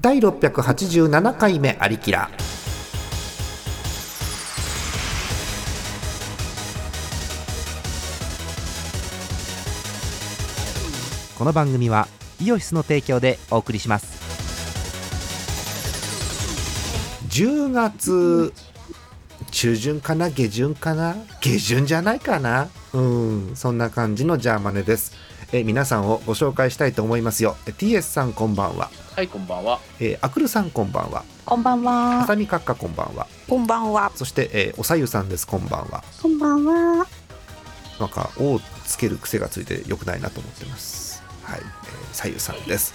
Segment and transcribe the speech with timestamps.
[0.00, 2.30] 第687回目ありきら
[11.36, 12.06] この番組は
[12.40, 14.18] イオシスの提供でお送りします。
[17.30, 18.52] 10月
[19.50, 20.30] 中旬かな？
[20.30, 21.16] 下旬かな？
[21.40, 22.68] 下旬じゃないかな？
[22.92, 25.27] うんそんな感じのジャーマネです。
[25.52, 27.56] え皆さんをご紹介したいと思いますよ。
[27.66, 28.90] え TS さんこんばんは。
[29.16, 29.80] はい、こんばんは。
[29.98, 31.24] えー、アクルさんこんばんは。
[31.46, 32.26] こんばんあは。
[32.26, 33.26] さみかっかこんばんは。
[33.48, 34.12] こんばんは。
[34.14, 35.46] そして、えーおさゆさんです。
[35.46, 36.04] こんばんは。
[36.22, 37.06] こんばんは。
[37.98, 41.22] なんか「お」をつける癖がついてよくないなと思ってます。
[41.42, 42.94] はい、えー、さゆさんです。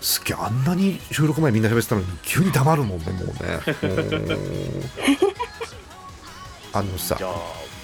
[0.00, 3.60] すっげえあんなに収録前みんな喋ってたのに急に黙るもんねもうね。
[6.74, 7.14] あのさ。
[7.16, 7.30] じゃあ、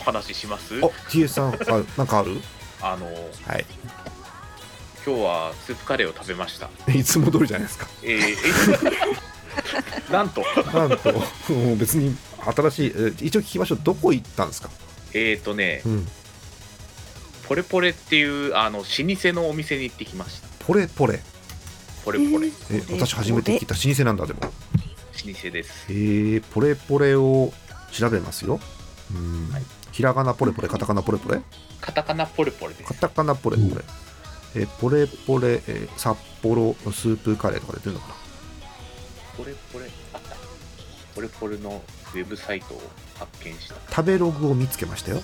[0.00, 0.75] お話しします？
[0.83, 1.55] あ TS さん。
[1.55, 2.39] あなんかある？
[2.83, 3.65] あの、はい。
[5.07, 6.69] 今日はスープカレーを食べました。
[6.93, 7.89] いつも通りじゃないですか。
[8.03, 8.20] えー、
[10.09, 12.17] え なんと、なんともう別に
[12.55, 13.81] 新しい、えー一応聞きましょう。
[13.83, 14.70] どこ行ったんですか？
[15.12, 16.09] えーとねう、ん。
[17.48, 20.48] ポレポレっていう、あの、老舗のお店に行ってきました。
[20.65, 21.20] ポレポレ。
[22.05, 22.48] ポレポレ。
[22.70, 23.75] え私初めて聞いた。
[23.75, 24.41] 老舗なんだでも。
[24.42, 24.48] 老
[25.34, 25.70] 舗です。
[25.89, 27.53] えー、ポレポレを
[27.92, 28.61] 調べますよ
[29.14, 31.41] うん、はいひらがなポレポレカタカナポレポレ？
[31.80, 32.94] カタカナポレポレですカ。
[32.94, 33.84] タカナポレポレ、
[34.55, 38.14] えーポレポレ、えー札幌スープカレーとか出てるのかな？
[39.36, 40.36] ポレポレ、あった。
[41.14, 41.83] ポレポレの
[42.14, 42.81] ウェブサイトを
[43.19, 43.75] 発見した。
[43.91, 45.22] 食べログを見つけましたよ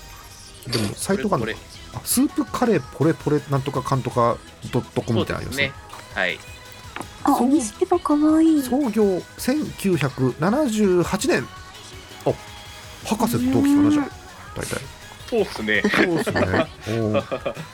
[0.67, 1.59] でもサイトがあポレか
[1.95, 4.37] あスープカレーポレポレなんとかかんとか
[4.73, 5.71] ドットコムみたいなのありますそうですね。
[6.13, 6.39] はい。
[7.23, 8.61] あ、そうお店が可愛い。
[8.61, 9.03] 創業
[9.37, 11.47] 1978年
[12.25, 12.33] あ
[13.07, 14.09] 博士と同期かなじゃあ
[14.55, 14.79] 大体
[15.29, 15.81] そうっすね。
[15.81, 16.41] そうですね。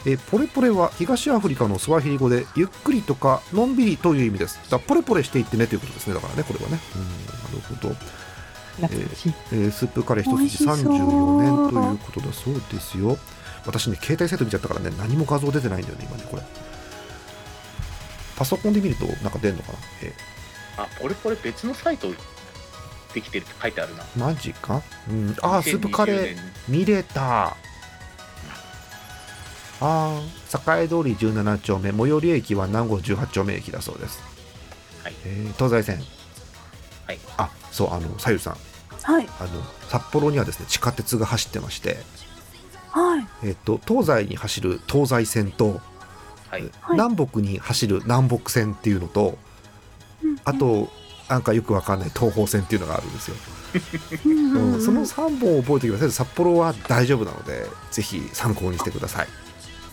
[0.08, 4.60] えポレポレは東アフリカのスワヒリ語でゆっくりとかのんびりという意味です。
[4.72, 6.16] だポレポレしていってねということですね。
[6.16, 6.80] だからね、これはね。
[6.96, 7.08] うん、な
[7.52, 7.96] るほど。
[8.88, 9.34] 懐かしい。
[9.52, 13.20] えースープカレー一筋美味しそう34年ということだそうですよ。
[13.68, 16.44] 私ね、携帯サイト見ちゃったからね、何も画像出てないんだよね、今ね、これ。
[18.36, 19.78] パソコンで見ると、なんか出るのかな？
[20.02, 20.14] え
[20.78, 22.08] あ、ポレポレ別のサイト
[23.14, 24.04] できてるって書いてあるな。
[24.04, 24.82] ーマジか？
[25.10, 26.18] うん、あー、スープカレー。
[26.18, 26.36] 2020。
[26.36, 26.38] 年
[26.70, 27.56] 見れた。
[29.82, 30.22] あ
[30.62, 34.22] あ栄通り17丁目最寄り駅は南郷18丁目駅だそうです、
[35.04, 35.14] はい。
[35.26, 36.02] えー東西線。
[37.06, 37.20] はい。
[37.38, 38.58] あそうあのさゆさん。
[39.02, 39.28] はい。
[39.40, 39.50] あの
[39.90, 41.98] 札幌にはですね地下鉄が走ってまして、
[42.92, 43.28] はい。
[43.44, 45.82] えっと東西に走る東西線と、
[46.50, 46.62] はい。
[46.62, 46.72] はい。
[46.92, 49.38] 南北に走る南北線っていうのと
[50.24, 50.38] うん。
[50.46, 50.90] あ、と
[51.34, 53.36] なんかよくわかんない東方線っていうのがあるんですよ。
[54.26, 59.28] うんその3本を覚えておけば札幌は大丈夫なのでぜひ参考にしてください。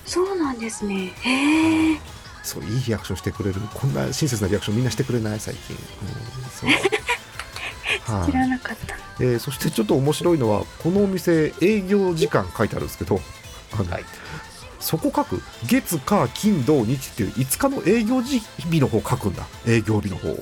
[0.04, 1.14] そうなんですね。
[1.22, 2.00] へえ。
[2.42, 3.60] そういいリアクションしてくれる。
[3.72, 5.40] こんな親切なリアクションみんなしてくれない？
[5.40, 6.70] 最近、うんそう。
[8.14, 8.30] はい。
[8.30, 8.96] 知らなかった。
[9.20, 13.18] えーそしてちょっと面白いのはこのお店営業時間書いてあるんですけど
[13.72, 14.04] あの、はい。
[14.78, 15.42] そこ書く。
[15.66, 18.40] 月火金土日っていう5日の営業時
[18.70, 19.46] 日の方書くんだ。
[19.66, 20.36] 営業日の方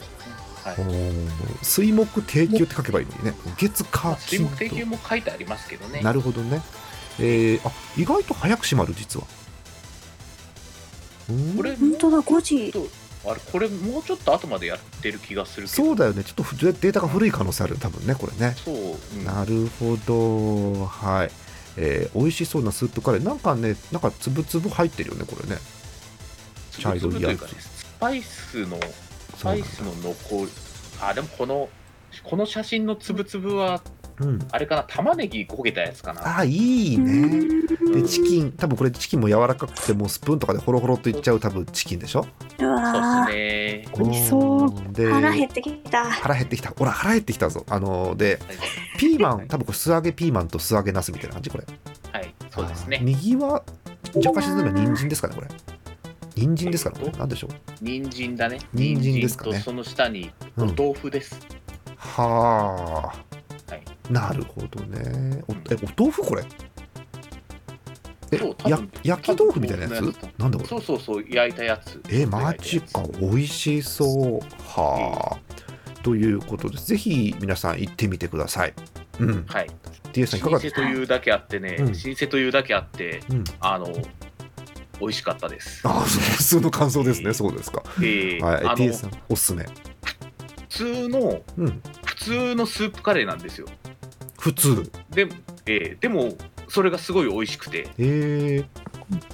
[0.69, 0.77] はい。
[1.63, 3.35] 水木定休って書けばいいのにね。
[3.57, 6.01] 月火水金木定休土も書いてありますけどね。
[6.01, 6.63] なるほどね。
[7.21, 9.27] えーあ意外と早く閉まる実は。
[11.29, 11.57] うん？
[11.57, 12.73] これ、本当だ、5時。
[13.27, 15.67] あれ、これもうちょっと後までやってる気がする。
[15.69, 16.23] そうだよね。
[16.25, 18.55] ちょっとふデータが古い可能性ある多分ねこれね。
[18.65, 18.77] そう。
[19.17, 19.25] うん。
[19.25, 20.87] なるほど。
[20.87, 21.31] はい。
[21.77, 23.25] えー美味しそうなスープカレー。
[23.25, 25.61] なんかねなんかつぶつぶ入ってるよねこれね。
[26.79, 27.41] 茶色いやつ。
[27.49, 28.79] スパイスの、
[29.39, 30.51] スパイスの残り、
[31.01, 31.69] あ、でもこの、
[32.25, 33.81] この写真のつぶつぶは、
[34.21, 34.49] うん。
[34.51, 36.39] あれかな、玉ねぎ焦げたやつかな。
[36.39, 37.13] あいいね。
[37.81, 38.03] うん。
[38.03, 42.23] でチキン多分これチキンも柔らかくてもうスプーンとかでホロホロっといっちゃう多分チキンでしょ？
[42.23, 42.27] う
[42.59, 43.97] そうわですね。
[43.97, 44.67] 美味しそう。
[44.67, 45.13] うんでー。
[45.13, 46.05] 腹減ってきた。
[46.11, 46.71] 腹減ってきた。
[46.71, 47.65] ほら腹減ってきたぞ。
[47.69, 48.41] あので
[48.99, 51.65] ピーマン多分これ素揚げピーマンと素揚げナスみたいな感じこれ。
[52.13, 52.91] はい、そうですあー。
[52.91, 53.01] ね。
[53.03, 53.63] 右は
[54.17, 55.47] 若干沈めば人参ですかねこれ
[56.39, 56.97] 人参ですかね。
[56.99, 57.51] これえっとなんでしょう？
[57.81, 58.59] 人参だね。
[58.73, 59.59] 人参ですかね。
[59.59, 60.75] その下におうん。
[60.77, 61.39] 豆腐です。
[61.97, 64.13] はあ、はい。
[64.13, 65.43] なるほどね。
[65.49, 66.45] おえお豆腐これ？
[68.31, 68.37] え
[68.69, 70.15] や焼き豆腐みたいなやつ？
[70.39, 70.69] なんだこれ？
[70.69, 72.01] そうそうそう、焼いたやつ。
[72.11, 73.03] えマジか。
[73.21, 74.41] 美味しそう。
[74.63, 78.75] はあ、ということですぜひ皆さん行ってみてください。
[79.19, 79.45] うん。
[79.47, 79.71] はい。
[80.13, 80.83] DS さんいか老がですか？
[80.83, 81.87] 舗というだけあってね、うん。
[81.87, 83.45] 老舗というだけあって、うん。
[83.61, 83.87] あの、
[85.01, 85.81] 美味しかったです。
[85.85, 87.33] あ普通の感想ですね。
[87.33, 87.83] そうですか。
[87.99, 88.65] えーはい。
[88.65, 89.65] あの DS さんおすすめ。
[89.65, 89.71] 普
[90.69, 91.83] 通の、うん。
[92.05, 93.67] 普通のスープカレーなんですよ。
[94.39, 94.91] 普通。
[95.11, 95.29] で,、
[95.67, 96.35] えーでも、
[96.69, 98.03] それがすごい美味しくて、え。
[98.05, 98.67] ー、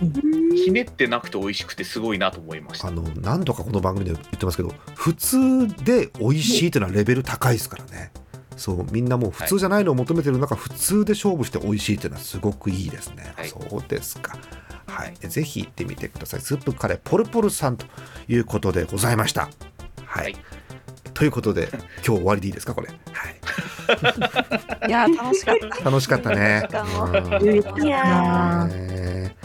[0.03, 2.89] うんひねってなくて美味しくてすごいなと思いました。
[2.89, 8.13] あの何度かこの番組で言ってますけど普通で美味しいというのはレベル高いですからね。
[8.57, 13.49] そうみんなもう普通じゃないのを求めてる中、普通で勝負して美味しいというのはすごくいいですね、はい。
[13.49, 14.39] そうですか
[14.95, 15.15] はい。
[15.29, 16.41] ぜひ行ってみてください。
[16.41, 17.87] スープカレーポルポルさんと
[18.29, 19.49] いうことでございました。
[20.05, 20.37] はい、はい。
[21.15, 22.89] ということで 今日終わりでいいですかこれ？
[22.89, 22.95] は
[23.29, 23.35] い。
[24.89, 25.85] いや楽しかった。
[25.85, 26.69] 楽しかったね。
[27.83, 29.37] いやね。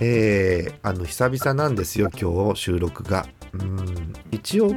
[0.00, 3.26] えーあの久々なんですよ今日収録が。
[3.52, 4.12] うん。
[4.32, 4.72] 一応、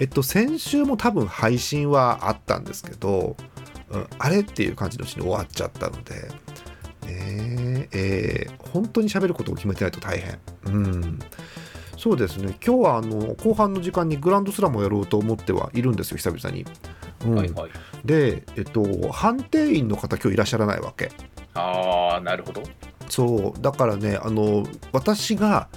[0.00, 3.36] えっと、先週も多分配信はあったんですけど、
[3.90, 6.28] うんあれっていう感じのうちに終わっちゃったので、
[7.04, 10.38] ねえー本当に喋ることを決めてないと大変。
[10.66, 11.18] うん
[11.96, 16.66] そうですね今日はあの後半の時間にグランドスラムをやろうと思ってはいるんですよ久々に。
[17.24, 17.70] うんはいはい
[18.04, 21.10] で、えっと、判定員の方今日いらっしゃらないわけ。
[21.54, 22.62] ああなるほど
[23.08, 25.68] そうだからねあの私が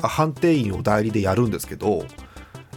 [0.00, 2.04] あ判定員を代理でやるんですけど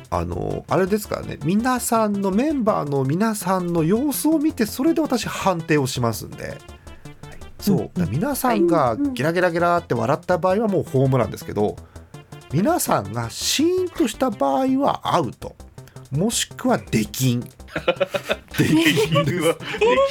[0.10, 6.58] あのあれですからね皆さんのメンバーの皆さんの様子を見てそれで私判定をしますんで。
[7.60, 7.92] そう。
[8.10, 11.76] 皆さんがゲラゲラゲラって笑った場合はもうホームランですけど
[12.52, 15.56] 皆さんがシーンとした場合はアウト。
[16.12, 17.42] もしくは出禁。
[18.58, 19.48] 出禁です。
[19.48, 19.56] は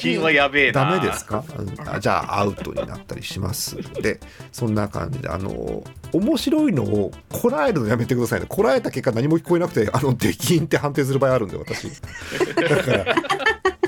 [0.01, 0.85] 金はやべえな。
[0.85, 1.89] ダメですか、うん。
[1.89, 3.77] あじゃあアウトになったりします。
[3.77, 4.21] んで
[4.53, 8.47] そんな感じであの面白いのをこらえるのやめてくださいね。
[8.49, 11.91] こらえた結果何も聞こえなくてあの出禁って判定する場合あるんで私。
[12.55, 13.17] だから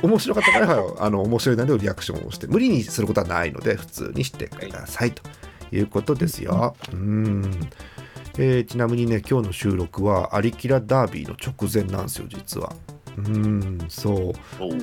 [0.02, 5.23] 面白かった場合はあの面白いなりのリアクションをして無理にすることはないので普通にしてくださいと
[5.73, 6.75] いうことですよ。
[6.93, 7.50] うん。
[8.38, 12.73] えーちなみにね今日の収録はアリキラダービーの直前なんですよ実は。
[13.19, 14.32] うんそう。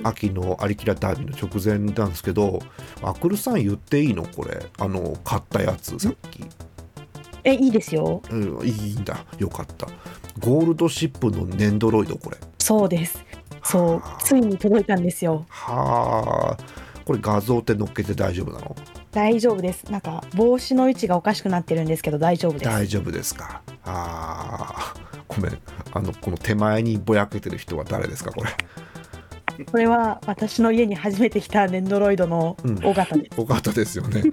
[0.04, 2.60] 秋のアリキラダービーの直前なんですけど
[3.02, 4.66] アクルさん言っていいのこれ？
[4.78, 6.44] あの買ったやつさっき、
[7.44, 8.22] え、いいですよ。
[8.30, 9.26] うん、いいんだ。
[9.40, 9.88] よかった。
[10.40, 12.38] ゴールドシップのネンドロイドこれ。
[12.60, 13.24] そうです。
[13.70, 15.46] そうは、あついに届いたんですよ。
[15.50, 16.64] はあ
[17.06, 18.76] これ画像って載っけて大丈夫なの？
[19.12, 19.86] 大丈夫です。
[19.92, 22.66] なんか帽子の位置がおかしくなってるんですけど大丈夫です。
[22.66, 23.62] 大丈夫ですか？
[23.86, 25.58] あーごめん
[25.94, 28.50] あのこの手前にぼやけてる人は誰ですかこれ？
[29.66, 32.76] これは私の家に初めて来たネンドロイドのうん。
[32.84, 33.42] 大型です。
[33.42, 34.24] 尾形ですよね。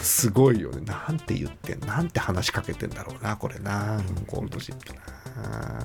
[0.00, 0.82] すごいよね。
[0.82, 4.00] なんて言ってなんて話しかけてんだろうなこれな。
[4.26, 5.00] ゴールドシップな。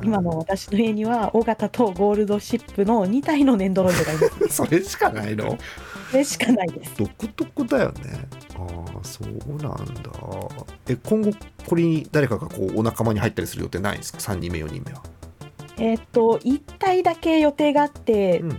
[0.03, 4.47] 今の私の家には大型とゴールドシップの2体のネンドロイドがいます。
[4.56, 5.57] それしかないの？
[6.11, 6.94] それしかないです。
[6.97, 8.27] 独特だよね。
[8.56, 9.27] ああそう
[9.61, 10.11] なんだ。
[10.88, 11.31] え今後
[11.67, 15.01] これに誰かがこうお仲間に入ったりする予定ないんですか？3人目4人目は
[15.79, 18.57] えーっと1体だけ予定があって、うん。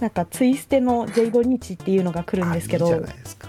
[0.00, 3.48] なんかツイステのジェイド・リーチっていうのが来るんですけどあいいじゃないですか。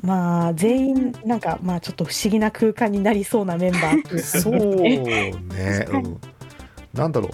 [0.00, 6.20] まあ全員なんかまあちょっと不思議な空間になりそうなメンバーそうね、うん、
[6.94, 7.30] なんだろう。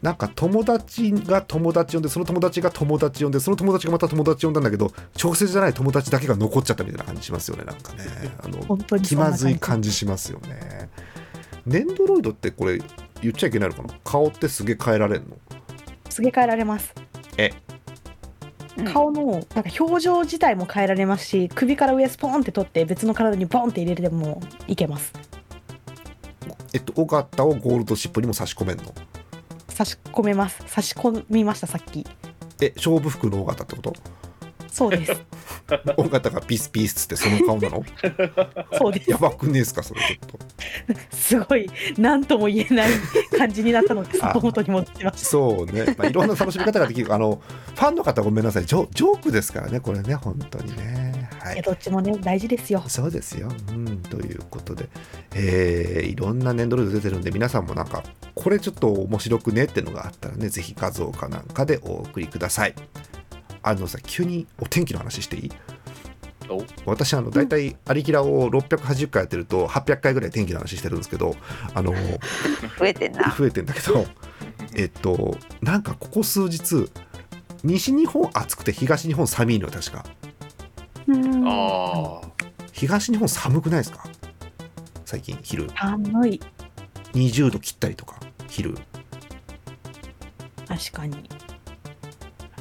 [0.00, 8.04] なんか友達が友達呼んでその友達が友達呼んでその友達がまた友達呼んだんだけど直接じゃない友達だけが残っちゃったみたいな感じしますよねなんかね。
[8.38, 10.88] あの気まずい感じしますよね。
[11.66, 12.80] ネンドロイドってこれ
[13.22, 13.94] 言っちゃいけないのかな？
[14.04, 15.36] 顔ってすげえ変えられるの？
[16.08, 16.94] すげ替えられます。
[17.36, 17.52] え？
[18.92, 25.12] 顔のなんか表情自体も変えられますし首から上スポーンって取って別の体にボンって入れてもいけます。
[26.72, 28.84] えっと尾形をゴールドシップにも差し込めんの？
[29.68, 30.62] 差し込めます。
[30.66, 32.06] 差し込みましたさっき。
[32.62, 33.92] え勝負服の尾形ってこと？
[34.70, 35.12] そうです。
[35.96, 37.84] 尾形がピースピースってその顔なの？
[38.78, 39.10] そうです。
[39.10, 41.16] やばくねえっすかそれちょっと。
[41.16, 41.70] すごい。
[41.98, 42.90] 何とも言えない
[43.36, 47.12] 感じになったのであ外元に戻しましたそうね、まあ、いろんな楽しみ方ができる。
[47.12, 47.42] あの
[47.74, 48.66] ファンの方ごめんなさい。
[48.66, 51.28] ジョジョークですからねこれね本当にね。
[51.40, 51.62] はい。
[51.62, 52.82] どっちもね大事ですよ。
[52.86, 54.88] そうですよ、うん、ということで、
[55.34, 58.02] えーいろんなネンドロイド出てるんで皆さんもなんか
[58.34, 62.74] これちょっと面白くねってのがあったらねぜひ画像かなんかでお送りください
[63.62, 65.52] あのさ急にお天気の話していい？
[66.48, 66.64] お？
[66.86, 71.36] 私あの大体アリキラを680回やってると800回ぐらい天気の話してるんですけど
[71.74, 71.92] あの
[72.78, 73.34] 増えてんな。
[73.36, 74.06] 増えてんだけど
[74.74, 76.90] えっとなんかここ数日
[77.62, 80.04] 西日本暑くて東日本寒いのよ確か。
[81.06, 81.44] うん。
[81.46, 82.20] あ
[82.72, 84.04] 東日本寒くないですか？
[85.04, 85.68] 最近昼。
[85.76, 86.40] 寒い。
[87.12, 88.74] 20度切ったりとか昼。
[90.66, 91.28] 確かに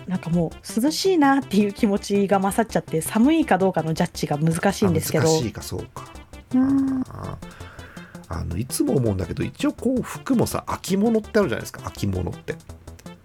[0.09, 5.29] なんかもう涼しいなっていう気持ちが勝っちゃって寒いかどうかのジャッジが難しいんですけど。
[5.29, 6.05] あ難しいかそうか。
[6.55, 7.37] うんあ
[8.31, 12.55] あのいつも思うんだけど一応こう服もさ秋物ってあるじゃないですか秋物って。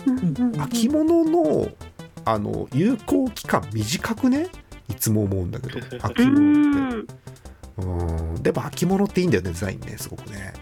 [0.07, 1.69] うん秋物の
[2.27, 4.49] あの有効期間短くね？
[4.91, 7.07] いつも思うんだけど 秋う物っ
[7.77, 7.83] て。
[7.83, 7.87] ん。
[7.87, 8.43] うん。
[8.43, 10.53] でも秋物っていいんだよねデザインねすごくね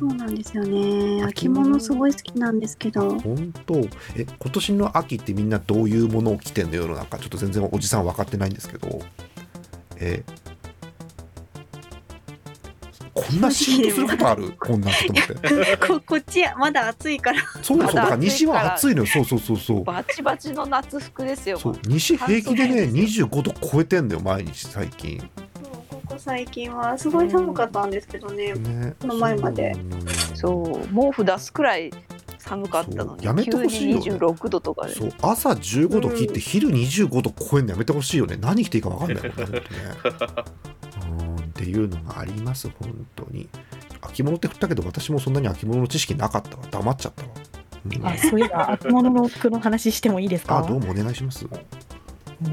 [0.00, 1.22] そうなんですよね。
[1.24, 1.78] 秋物。
[1.78, 3.18] すごい好きなんですけど。
[3.20, 3.74] 本当。
[4.16, 9.02] え今年の秋ってみんなどういうものを着てんの世の中ちょっと全然おじさん分かってないんですけど。
[9.96, 10.24] え
[13.12, 14.52] こんなシーンとすることある？
[14.58, 15.76] こんなこと思って。
[15.86, 17.42] ここっちやまだ暑いから。
[17.62, 18.16] そうそうだから。
[18.16, 19.06] 西は暑いのよ。
[19.06, 19.84] そうそうそうそう。
[19.84, 21.58] バチバチの夏服ですよ。
[21.58, 25.22] そう西平気でね半袖25度超えてんだよ毎日最近
[26.20, 28.52] 最近はすごい寒かったんですけどね。
[28.54, 28.94] ね。
[29.00, 29.74] この前まで。
[30.34, 30.86] そう。
[30.94, 31.90] 毛布出すくらい
[32.38, 33.24] 寒かったのに。
[33.24, 34.02] やめてほしいよね。
[34.04, 34.94] 急に26度とかで。
[34.94, 35.12] そう。
[35.22, 38.36] 朝15度切って昼25度超えるのやめてほしいよね。
[38.40, 39.66] 何着ていいか分かんないもんねね。
[41.10, 41.36] うん。
[41.36, 43.48] っていうのがあります本当に。
[44.02, 46.64] 秋物って振ったけど私もそんなに秋物の知識なかったわ。
[46.70, 47.28] 黙っちゃったわ、
[47.84, 48.06] うん。
[48.06, 50.58] あそういえば秋物の服の話してもいいですか？
[50.58, 51.44] あどうもお願いします。
[51.46, 51.50] も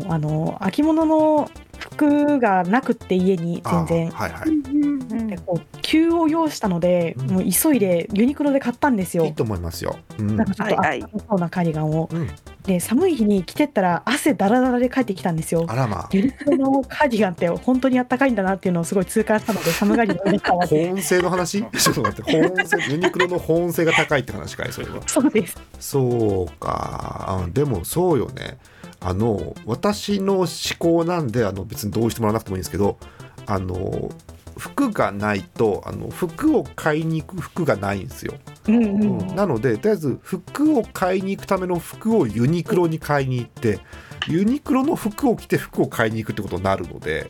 [0.10, 1.50] うあの秋物の
[1.98, 4.12] 服がなくって家に全然。
[4.14, 4.50] あはいはい。
[4.50, 7.32] うんでこう急を要したので、うん。
[7.32, 9.26] もう急いでユニクロで買ったんですよ。
[9.26, 10.36] いいと思いますよ、うん。
[10.36, 11.00] なんかちょっとはいはい。
[11.00, 12.30] 暖かそうなカーディガンを、うん。
[12.64, 15.66] で寒い日に着てったら汗だらだらで帰ってきたんですよ。
[15.68, 16.10] あらまあ。
[16.12, 21.64] ユニクロのカーディガンって本当にあったかいんだなっていうのをすごい痛感したので寒がりの上から保温性の話？
[21.72, 25.02] ちょっと待って保温性ユニクロの保温性が高いって話かいそれは。
[25.08, 25.58] そうです。
[25.80, 27.44] そうか。
[27.44, 28.58] あでもそうよね
[29.00, 30.48] あの私の思
[30.80, 32.98] 考なんであの別に同意してもらわなくてもいいんですけど
[33.46, 34.12] あの
[34.58, 38.34] 服がないとあの服を買いに行く服がないんですよ、
[38.68, 39.20] うんうん。
[39.20, 39.36] うん。
[39.36, 43.80] なのでとりあえず服を買いに行くための服をユニクロに買いに行って
[44.28, 47.30] ユニクロの服を着て服を買いに行くってことになるので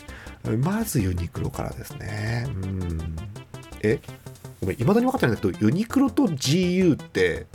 [0.63, 2.47] まずユニクロからですね。
[2.47, 3.15] うん。
[3.81, 3.99] え
[4.61, 7.45] ごめんいまだに分かってないんだけどユニクロと GU って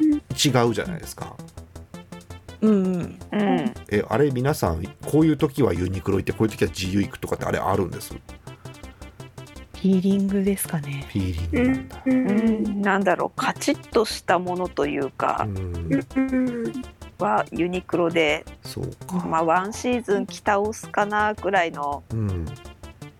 [0.00, 1.36] 違うじゃないですか。
[1.38, 1.57] うん
[2.60, 3.74] うんうん。
[3.90, 8.14] えあれ皆さんこういう時はユニクロ行ってこういう時は GU 行くとかってあれあるんです？
[9.74, 11.06] ヒーリングですかね。
[11.12, 12.02] フィーリングなんだ。
[12.04, 12.78] ううん。
[12.78, 13.40] んなんだろう。
[13.40, 15.92] カチッとしたものというかうん。
[16.16, 16.82] うん
[17.18, 19.16] はユニクロでそうか。
[19.26, 22.46] まあワンシーズン着倒すかなくらいのうん。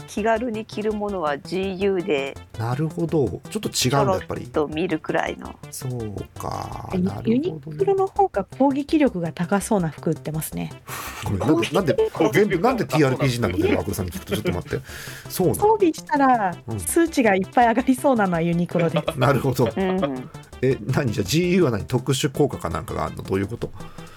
[0.07, 3.41] 気軽に着るものは GU でなるほど。
[3.51, 4.47] ちょっと違うんだやっぱり。
[4.47, 5.55] と見るくらいの。
[5.71, 6.91] そうか。
[6.93, 10.73] ユなるユニほど、クロね、の方が攻撃力が高そうな服売ってますね。
[11.25, 11.39] ごめん。
[11.41, 11.97] なんでなんで
[12.33, 13.57] 全部なんで TRPG なの？
[13.59, 14.85] でアクルさんに聞くとちょっと待って。
[15.29, 16.81] そうな装備したらうん。
[16.81, 19.07] 数値がいっぱい上がりそうなのはユニクロです。
[19.07, 19.65] の なるほど。
[19.77, 20.31] うん。
[20.61, 21.13] え何？
[21.13, 21.85] じゃあ GU は何？
[21.85, 23.23] 特殊効果かなんかがあるの？
[23.23, 23.71] どういうこと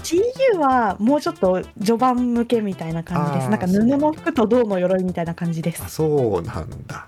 [0.03, 3.50] ？GU はもうちょっと序盤向けみたいな感じです。
[3.50, 5.83] なんか布の服と銅の鎧みたいな感じです。
[5.86, 7.05] あそうなんだ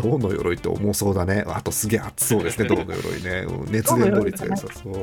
[0.00, 1.44] 銅の鎧って重そうだね。
[1.48, 2.68] あとすげえ熱そうですね。
[2.70, 3.40] 銅の鎧ね。
[3.48, 4.94] うん熱伝導率が良さそう。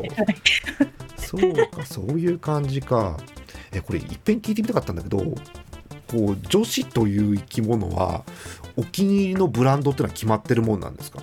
[1.18, 3.18] そうかそういう感じか。
[3.74, 5.36] えこれいっぺん聞いてみたかったんだけどこ
[6.14, 8.24] う女子という生き物は
[8.78, 11.20] お気に入りのブランドってのは決まってるもんなんですか？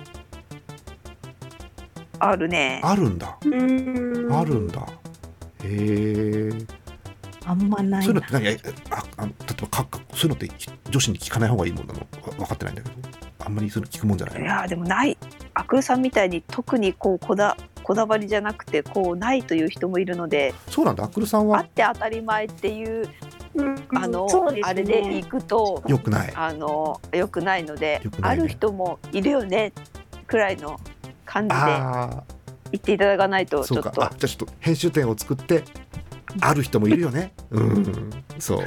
[2.19, 2.79] あるね。
[2.83, 3.37] あるんだ。
[3.43, 4.27] うん。
[4.31, 4.81] あるんだ。
[5.63, 6.51] へえ。
[7.45, 8.01] あんまないな。
[8.03, 8.57] そういうのって何え
[8.91, 10.49] ああの例えばかかそういうのって
[10.89, 11.99] 女子に聞かない方がいいもんなの？
[12.01, 12.05] わ
[12.37, 12.95] 分かってないんだけど
[13.45, 15.17] あんまりそういうの聞くもんじゃないいのやーでもない。
[15.53, 21.03] アクルさんみたいに特にこうこだこだわりじゃなくてこうないという人もいるのでそうなんだ。
[21.03, 23.07] アックルさんあはって当たり前っていう
[23.55, 24.61] うんあの、ね。
[24.63, 26.33] あれで行くとよくない。
[26.35, 28.11] あの良くないのでね。
[28.21, 29.73] ある人もいるよね
[30.27, 30.79] くらいの
[31.25, 32.23] 感じであ
[32.71, 33.91] 言っていただかないあそうか。
[33.91, 34.03] とちょっと。
[34.03, 35.63] あじゃあちょっと編集点を作って
[36.41, 37.33] ある人もいるよね。
[37.51, 38.11] うん。
[38.39, 38.65] そう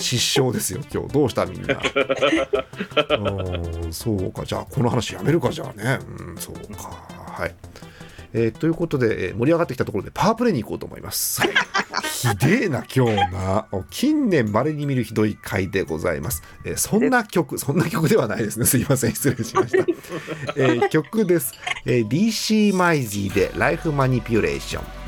[0.00, 1.08] 失笑ですよ今日。
[1.12, 1.80] どうしたみんな。
[3.92, 4.44] そうか。
[4.44, 5.98] じゃあこの話やめるかじゃあね。
[6.18, 6.90] うんそうか。
[7.32, 7.54] はい。
[8.32, 11.42] えーということで、えー盛り上がってきたところでパワープレイに行こうと思います。
[11.42, 13.66] ひでえな今日な。
[13.90, 18.66] 近年まれに見るひどい回でございます、えーそんな曲そんな曲ではないですね。
[18.66, 19.14] すいません。
[19.14, 19.78] 失礼しました、
[20.56, 21.54] えー曲です、
[21.86, 24.99] えー DC マイジーでライフマニピュレーション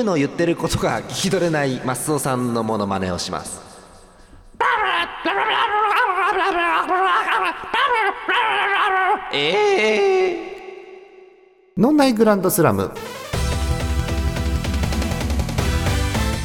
[0.00, 3.60] ピングーの言ってることが聞き取れないマスオさんのモノマネをします
[9.32, 12.92] ええ脳内グランドスラム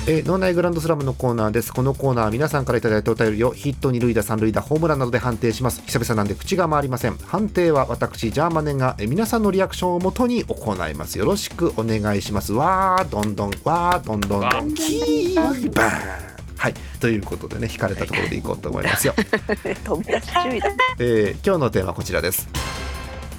[0.08, 1.74] えー脳内グランドスラムのコーナーです。
[1.74, 5.82] このコーナーは皆さんからいただいたお便りをヒット二塁打三塁打ホームランなどで判定します。
[5.88, 7.18] 久々なんで口が回りません。
[7.18, 11.18] 判定は私ジャーマネが、えー皆さんのリアクションをもとに行います。
[11.18, 12.54] よろしくお願いします。
[12.54, 15.36] わーどんどんわーどんどんどんキー
[15.74, 16.36] バーン。
[16.58, 16.74] はい。
[17.00, 19.16] ということでね引かれたところでいこうと思いますよ。
[19.84, 20.70] 飛び出し注意だ。
[21.00, 22.48] えー今日のテーマはこちらです。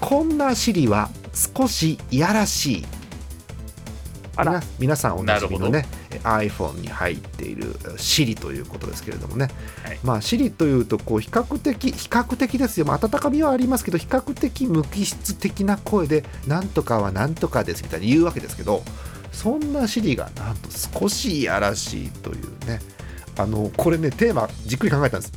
[0.01, 2.87] こんなシリは少しいやらしい
[4.37, 4.63] あら。
[4.79, 9.51] 皆皆さんおなじみのなねえ iPhone に入っている Siri ということですけれどもね、
[9.85, 9.99] はい。
[10.05, 18.83] まあ Siri というとこう比較的比較的ですよ、まあ、温かみはありますけど比較的無機質的な声でなんとかはなんとかですみたいに言うわけですけど
[19.33, 22.81] そんな Siri がなんと少しいやらしいというね。
[23.39, 25.33] あのこれねテーマじっくり考えたんです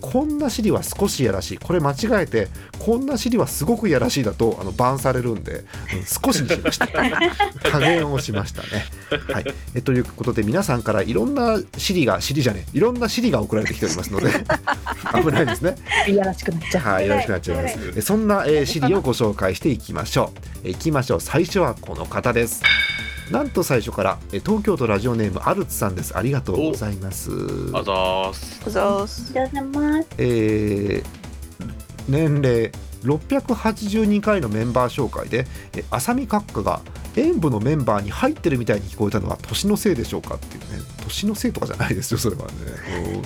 [0.00, 1.58] こんなシリは少しいやらしい。
[1.58, 5.64] これ間違えてこんなシリはすごくいやらしいだとあのバンされるんで、うん
[6.06, 6.88] 少しにしました。
[7.70, 8.86] 加減をしましたね、
[9.32, 14.30] はい、えということで皆さんからいろんなシリがシリじゃねいろんなシリが送られてきておりますので
[15.22, 15.76] 危ないですね。
[16.06, 16.84] いやらしくなっちゃう。
[16.84, 17.78] はいよろしくなっちゃいます。
[17.96, 20.32] えそんな、えーシリをご紹介していきましょ
[20.64, 20.68] う。
[20.68, 21.20] えいきましょう。
[21.20, 22.62] 最初はこの方です
[23.30, 27.30] なんと最初からえ東京都ラジオネームアルツさんですありがとうございます
[27.74, 28.60] あざーす。
[28.64, 29.32] ござーす。
[29.38, 30.08] ありがとうございます。
[30.18, 31.04] えー
[32.08, 36.80] 年齢682回のメンバー紹介でえ浅見閣下が
[37.16, 42.52] 演舞のメンバーに入ってるみたいに聞こえたのは年のせいでしょうかっていうね年のせいとかじゃないですよそれはね、
[43.14, 43.22] うん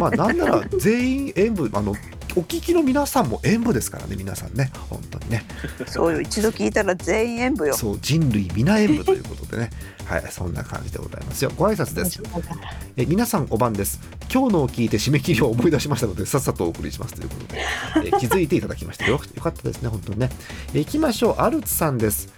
[0.00, 1.94] まあなんなら全員演舞あの
[2.36, 4.72] お聞きの皆さんも演舞ですからね皆さんね。
[4.90, 5.44] 本当にね。
[5.86, 6.20] そうよ。
[6.20, 7.74] 一度聞いたら全員演舞よ。
[7.74, 9.70] そう人類皆演舞ということでね。
[10.04, 11.52] はいそんな感じでございますよ。
[11.56, 12.20] ご挨拶です。
[12.96, 14.00] え皆さんお晩です。
[14.32, 17.62] 今日のを聞いて締め切りを思い出しましたのでさっさとお送りしますということで、
[18.04, 20.30] え 気づいていただきましてよよかったですね本当にね。
[20.74, 21.34] え行きましょう。
[21.40, 22.28] アルツさんです。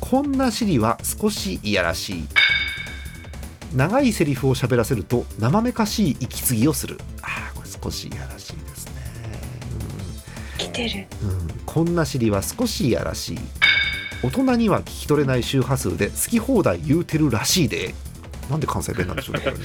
[0.00, 2.28] こんなシリは少しいやらしい。
[3.76, 6.98] 長いセリフを喋らせると生めかしい息継ぎをする。
[7.22, 8.75] あーこれ少しいやらしいです
[10.76, 11.06] てる。
[11.22, 13.38] うん、こんなシリは少しいやらしい。
[14.22, 17.94] 大人には聞き取れない周波数で好き放題言うてるらしいで。
[18.50, 19.64] なんで関西弁なんでしょうねこれね。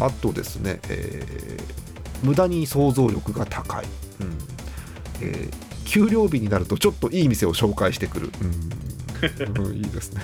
[0.00, 1.78] あとですね、えー
[2.20, 3.84] 無駄に想像力が高い、
[4.20, 4.38] うん。
[5.20, 8.70] えー給料日になるとちょっといい店を紹介してくる、うん。
[9.62, 10.22] うんいいですね。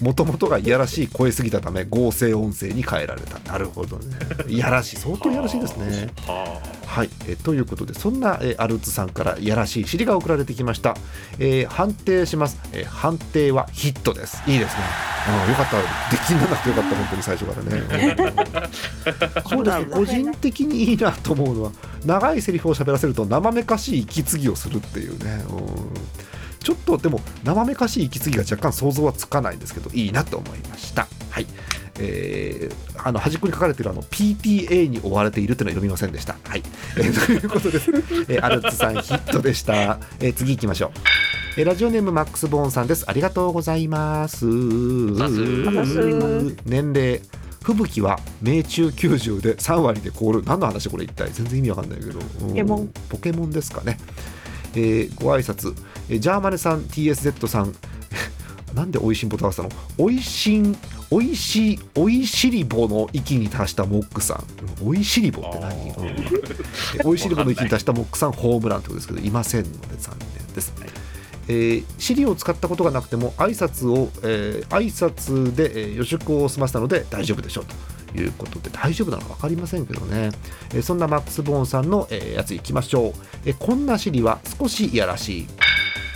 [0.00, 3.38] もともとがいやらしい声すぎたため合成音声に変えられた。
[3.50, 4.16] なるほどね。
[4.48, 4.96] いやらしい。
[4.96, 6.10] 相当いやらしいですね。
[6.26, 10.96] ははい、えーということでそんな、えーアルツさんからいやらしい尻が送られてきました、
[11.38, 14.42] えー判定します、えー判定はヒットです。
[14.46, 14.82] いいですね。
[15.26, 15.76] あよかった。
[16.10, 16.96] 出禁にならなくてよかった。
[16.96, 18.70] 本当に最初からね。
[19.48, 21.72] そうですね個人的にいいなと思うのは
[22.04, 25.44] 長いセリフを喋らせると生めかしい息継ぎをするっていうね。
[25.50, 26.19] うん
[26.62, 31.46] ちょっとでも生めかしい息継ぎが若干想像はつかないんですけどいいなと思いましたはい
[31.98, 36.36] えーあの端っこに書かれているあの PTA に追われているというのは読みませんでした。
[36.44, 36.62] はい、
[36.98, 37.90] えー ということです、
[38.28, 39.98] えーアルツさんヒットでした。
[40.20, 40.90] えー次行きましょう。
[41.56, 43.04] えーラジオネームマックスボーンさんです。
[43.08, 44.44] ありがとうございます。
[44.44, 45.16] 年
[46.92, 47.22] 齢
[47.62, 52.18] 吹雪は命中90で3割で凍る何の話これ一体全然意味わかんないけど
[53.08, 53.98] ポケモンですかね、
[54.74, 55.74] えーご挨拶。
[56.08, 57.74] えージャーマネさん TSZ さん。
[58.74, 59.70] なんでおいしんぼと合わせたの？
[59.98, 60.76] おいしん
[61.10, 64.44] おいしいおいしりぼの域に達したモックさん。
[64.82, 65.90] うんおいしりぼって何？
[65.90, 70.72] うおいしりぼの域に達したモックさんホームランということですけどいませんので残念です、
[71.48, 77.74] えー、シリを使ったことがなくても挨拶を、えー挨拶で、えー予祝を済ませたので大丈夫でしょうと
[78.14, 80.30] いうことで大丈夫なのか分かりませんけどね、
[80.74, 83.12] えーそんなマックス・ボーンさんの、えーやついきましょう、
[83.44, 85.46] えーこんなシリは少しいやらしい。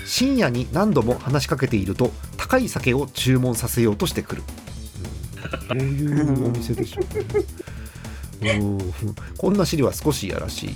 [0.07, 4.43] 深夜に何度も話しかけていると高い酒を注文させようとしてくる、
[5.71, 7.01] うん、どういうお店でしょ
[8.41, 8.59] うね。
[8.61, 8.93] うん。
[9.39, 10.75] こんなシリは少しいやらしい。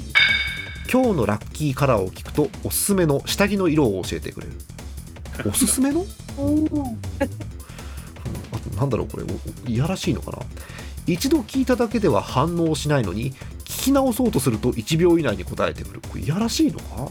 [0.91, 4.55] 今日のラッキーカラーを聞くとおすすめの下着の色を教えてくれる。
[5.47, 6.07] おすすめの？
[8.53, 9.25] あとなんだろうこれ。
[9.25, 10.39] おいやらしいのかな？
[11.13, 13.33] 一度聞いただけでは反応しないのに
[13.65, 16.01] 聞き直そうとすると1秒以内に答えてくる。
[16.09, 17.11] これいやらしいのか？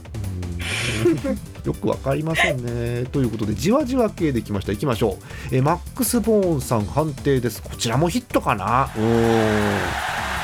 [1.05, 1.38] うん。
[1.65, 2.57] よくわかりません
[3.03, 3.05] ね。
[3.05, 4.71] ということでじわじわ系できました。
[4.71, 5.17] いきましょ
[5.51, 5.55] う。
[5.55, 7.62] えマックス・ボーンさん判定です。
[7.62, 8.86] こちらもヒットかな？
[8.95, 9.01] うー。
[9.01, 9.07] ん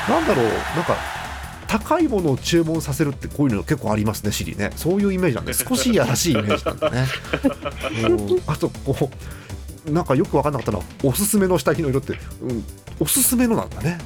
[0.08, 0.46] なんだろう。
[0.46, 0.96] なんか
[1.66, 4.70] 高いものを注文させるってこういうの結構ありますねシリね。
[4.76, 7.06] そういうイメージなんで少しいやらしいイメージなんだね。
[8.08, 9.08] うんあとこう
[9.86, 12.64] なんかよく分かんなかったのはおすすめの下着の色って、うん、
[13.00, 13.98] おすすめのなんだね、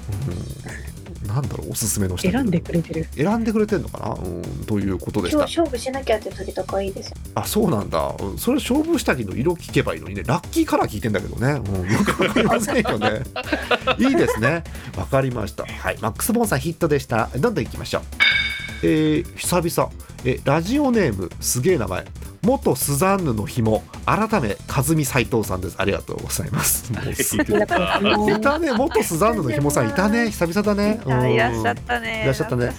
[1.23, 3.05] うん、なんだろうおすすめの下着の選んでくれてる。
[3.15, 5.39] 選んでくれてんのかな、うん、ということでした。
[5.39, 7.17] 今日勝負しなきゃって時とかいいですよ。
[7.35, 10.23] あそうなんだ、うんそれ勝負下着の色聞けばいいのにね。
[10.25, 13.23] ラッキーカラー聞いてんだけどね、うん、よくわかりませんよね。
[13.99, 14.65] いいですね。
[14.97, 15.65] わかりました。
[15.65, 15.99] はい。
[16.01, 17.31] マックスボーンさんヒットでした。
[17.37, 18.03] どんどんいきましょう。
[18.83, 19.93] えー、久々。
[20.25, 22.05] えラジオネームすげえ名前
[22.43, 25.77] 元スザンヌの紐改め和美斉藤さんです。
[25.79, 26.93] ありがとうございます。
[26.93, 28.41] い。
[28.41, 28.73] たね。
[28.73, 30.31] 元スザンヌの紐さんいたね。
[30.31, 31.01] 久々だね。
[31.35, 32.23] いらっしゃったね。
[32.23, 32.73] いらっしゃったね。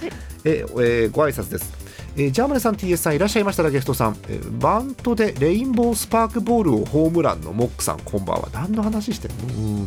[0.44, 1.72] えーえーご挨拶です、
[2.16, 8.00] えージャーマネさん TS さんいらっしゃいましたらゲストさん、えーバントでレインボースパークボールをホームランのモックさん。
[8.00, 8.48] こんばんは。
[8.52, 9.86] 何の話してんの、うん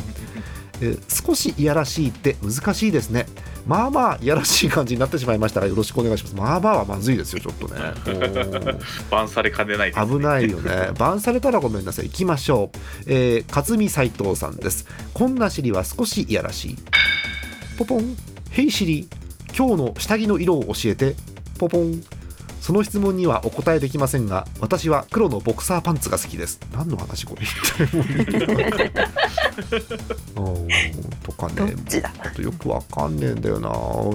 [0.83, 3.25] えー少しいやらしいって難しいですね
[3.65, 10.91] まあまあいやらしい感じになってしまいましたがよろしくお願いしますまあまあはまずいですよちょっとねうん バンされかねないね、危ないよね。
[10.97, 12.05] バンされたらごめんなさい。
[12.05, 12.77] 行きましょう。
[13.05, 14.87] えー、勝見斉藤さんです。
[15.13, 16.77] こんな尻は少しいやらしい。
[17.77, 18.15] ポポン。
[18.49, 19.07] ヘイシリ。
[19.57, 21.15] 今日の下着の色を教えて。
[21.57, 22.03] ポポン。
[22.63, 26.61] その質問にはお答えできませんが、私は黒のボクサーパンツが好きです。
[26.73, 27.41] 何の話これ
[31.23, 31.75] とかね。
[31.89, 33.69] ちだあとよくわかんねえんだよな。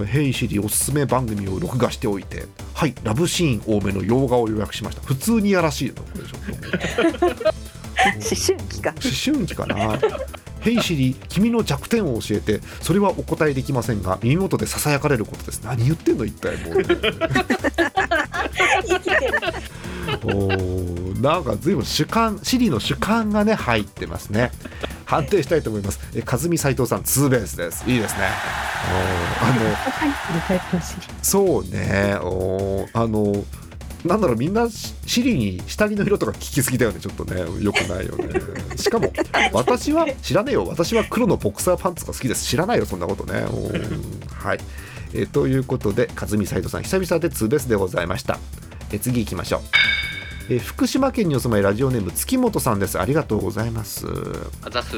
[0.07, 5.03] ヘイシリおすすめ番組を録画しておいて、はい、ラブシーン多めの洋画を予約しました。
[5.03, 7.53] 普通にやらしいの、これちょっと。
[7.99, 9.99] 思春期か思春期かな。
[10.68, 15.62] ヘイシリ、君の弱点を教えて、それはお答えできませんが、耳元でささやかれることです。
[15.64, 16.85] 何言ってんの、一体もう。
[16.85, 16.94] 生
[19.00, 19.33] きてる。
[20.24, 24.50] おーなんか随分主観、シリの主観がね、入ってますね。
[25.07, 26.00] 判定したいと思います。
[26.14, 27.85] え、和美斉藤さん、ツーベースです。
[27.88, 28.28] いいですね。
[29.40, 30.98] おーあの。
[31.22, 33.42] そうね、おーあの、
[34.09, 38.40] なんだろう、みんなシリに下着の色とか聞きすぎだよね、ちょっとね、よくないよね。
[38.77, 39.12] しかも、
[39.53, 43.44] 私は知らねえよ、私は黒のボクサーパンツが好きです、知らないよ、そんなことね。
[44.33, 44.59] はい、
[45.12, 48.38] えということで、和美斎藤さん、久々でツーベースでございました。
[48.90, 50.08] え次行きましょう。
[50.51, 52.99] えー福島県にお住まいラジオネーム月本さんです。
[52.99, 54.07] ありがとうございます。
[54.63, 54.97] あざす。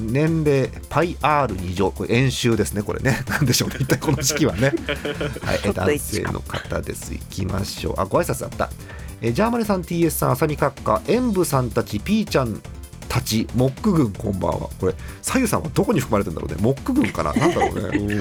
[0.00, 1.90] 年齢パイ R2 乗。
[1.90, 3.24] これ演習ですねこれね。
[3.28, 3.76] なんでしょうね。
[3.80, 4.72] 一体この時期はね。
[5.44, 7.12] はいえー男性の方です。
[7.14, 7.94] いきましょう。
[8.00, 8.70] あご挨拶あった。
[9.20, 12.60] えージャーマネさん TS さん浅見閣下演武さんたち P ちゃん
[13.16, 13.46] たち。
[13.54, 14.68] モック軍こんばんは。
[14.78, 16.56] これ左右さんはどこに含まれてんだろうね。
[16.60, 17.32] モック軍かな？
[17.32, 17.98] なんだろうね。
[17.98, 18.20] うん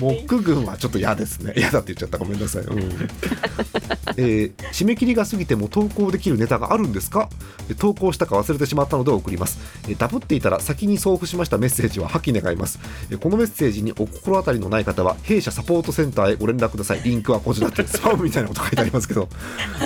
[0.00, 1.54] モック軍はちょっと嫌ですね。
[1.56, 2.18] 嫌だって言っちゃった。
[2.18, 2.78] ごめんなさい、うん。
[4.16, 7.28] えー締め切りが過ぎても投稿できるネタがあるんですか？
[7.68, 9.58] えー投稿したか忘れてしまったので送ります、
[9.88, 12.78] えーダブっていたら先に送付しましたメッセージは破棄願います、
[13.10, 17.00] えーこのメッセージにお心当たりのない方は弊社サポートセンターへご連絡ください。
[17.04, 19.28] リンクはこちらってスパムみたいなこと書いてありますけど。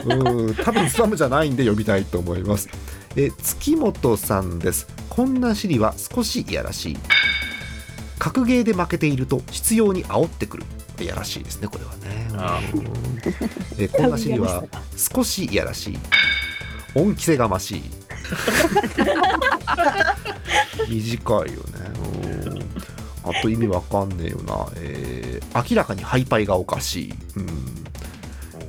[0.06, 0.14] う
[0.50, 2.68] ん多分スパムじゃないんで読みたいと思います
[3.16, 4.86] えー月本さんです。
[5.08, 6.98] こんな尻は少しいやらしい。
[8.18, 10.64] 格ゲーで負けていると執拗に煽ってくる。
[11.00, 12.28] いやらしいですねこれはね。
[13.78, 13.90] えー。
[13.90, 14.64] こんな尻は
[14.96, 15.98] 少しいやらしい。
[16.94, 17.82] 恩着せがましい。
[20.88, 21.60] 短いよね。
[22.44, 22.62] うん。
[23.24, 27.46] あと意味わかんねえよな、えー明らかにハイパイがおかしい、うん。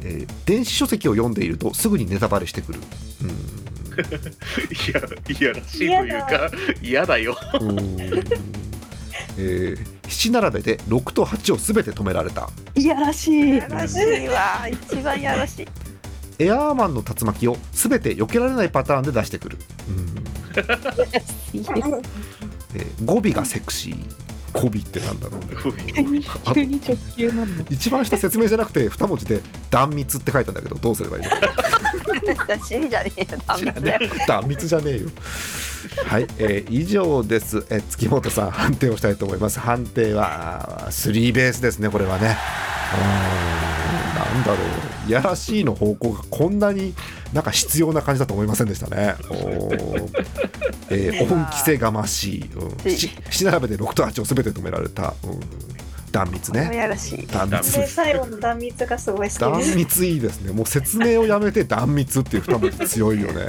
[0.02, 2.80] えー電子書籍を読んでいるとすぐにネタバレしてくる、
[3.22, 3.63] うん
[3.98, 5.00] いや
[5.40, 6.52] いやらしいというか
[6.82, 7.18] 嫌だ。
[7.18, 7.38] よ。
[9.38, 12.50] えー七並べで6と8をすべて止められた。
[12.76, 13.58] いやらしい。
[13.58, 14.68] やらしいわ。
[14.70, 15.68] 一番やらしい。
[16.40, 20.24] エアーマンの竜巻をすべて避けられないパターンで出してくる、うん。
[22.76, 24.23] えー語尾がセクシー
[24.54, 25.42] 語尾ってなんだろう
[25.76, 26.22] ね。
[26.54, 27.66] 急に直球なんだ。
[27.70, 31.30] 一番下説明じゃなくて二文字で「断密」って書いたんだけどどうすればいいの
[32.38, 35.10] 私じゃねえよ断密じゃねえよ。
[36.06, 39.60] はい、えー以上です、えー月本さん判定をしたいと思います。
[39.60, 42.38] 判定はスリーベースですねこれはね。
[42.94, 44.58] うーんなんだろう。
[44.58, 46.94] いやらしいの方向がこんなに
[47.34, 49.16] なんか必要な感じだと思いませんでしたね。
[49.30, 50.26] おー。
[50.90, 55.40] えー恩着せがましい、うん、し七並べで6と8を全て止められた、うん、
[56.12, 56.70] 断密ね。
[56.74, 57.28] やらしい。
[57.28, 59.76] 断密で最後の断密がすごい好き断。
[59.76, 60.54] 密いいですね。
[60.54, 63.44] もう説明をやめて断密っていう二文字強いよね。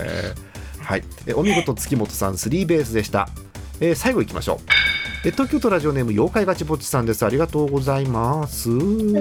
[0.80, 1.04] はい。
[1.26, 3.28] えお見事月本さんスリーベースでした、
[3.80, 4.58] えー最後いきましょう。
[5.26, 7.24] え東京都ラジオネーム妖怪ガチぼっちさんです。
[7.24, 8.68] ありがとうございます。
[8.68, 9.14] 年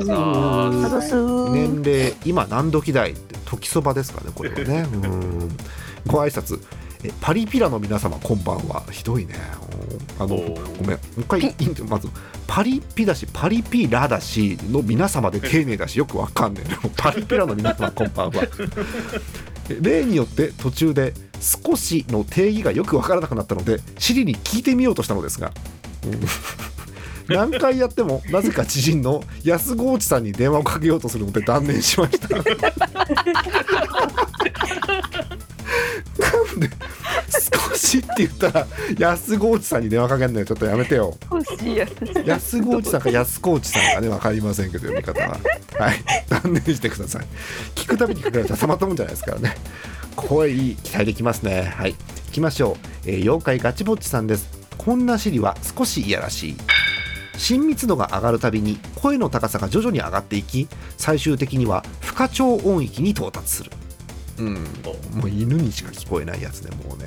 [1.83, 3.13] 齢今何時代
[3.45, 4.85] 時そばですかねこれはね。
[4.93, 5.49] うん。
[6.05, 6.59] ご挨拶。
[7.05, 8.83] えパリピラの皆様こんばんは。
[8.91, 9.35] ひどいね。
[10.19, 10.23] うん。
[10.23, 10.97] あのごめん。
[10.97, 11.55] もう一回
[11.87, 12.07] まず
[12.45, 16.69] パリピだしパリピラだしの皆様で丁寧だしよくわかんねえ。
[16.69, 18.43] なパリピラの皆様こんばんは。
[18.43, 18.49] え
[19.81, 25.51] 例によって途中で少しの定義がよくわからなくなったのでシリに聞いてみようとしたのですが、
[26.05, 26.19] う ん
[27.27, 32.27] 何回やってもなぜか知人の安河内さんに電話をかけようとするので断念しました
[36.19, 36.69] なんで
[37.69, 40.45] 少しって言ったら安河内さんに電話かけるのよ。
[40.45, 41.17] ちょっとやめてよ。
[42.25, 45.39] 安河内さんか安河内さんかね分かりませんけど読み方は。
[45.79, 46.03] はい。
[46.29, 47.25] 断念してください。
[47.75, 49.55] 聞くたびにかけられたらたまったもんじゃないですからね。
[50.15, 51.73] 声いい期待できますね。
[51.75, 51.93] はい。
[51.93, 51.97] 行
[52.33, 54.49] きましょう、えー妖怪ガチぼっちさんです。
[54.77, 56.57] こんなシリは少しいやらしい。
[57.37, 63.71] 親密度が上がるたびに声の高さが徐々に上がっていき最終的には不可調音域に到達する
[64.37, 64.53] うん。
[64.53, 64.59] も
[65.25, 67.05] う犬にしか聞こえないやつねもうね。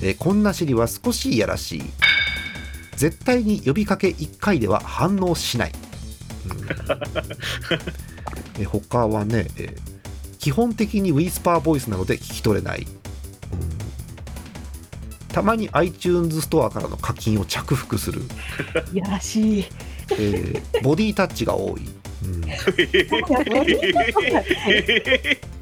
[0.00, 1.82] うん、えーこんなシリは少しいやらしい。
[2.96, 5.72] 絶対に呼びかけ1回では反応しない、
[6.48, 6.68] うん。
[8.60, 9.80] え他はね、えー
[10.38, 12.86] 基本的にウィスパーボイスなので聞き取れない、うん。
[15.28, 18.20] たまに iTunes ストアからの課金を着服する、
[18.92, 19.64] いやらしい。
[20.12, 21.88] えー ボディタッチが多い、
[22.24, 22.42] うん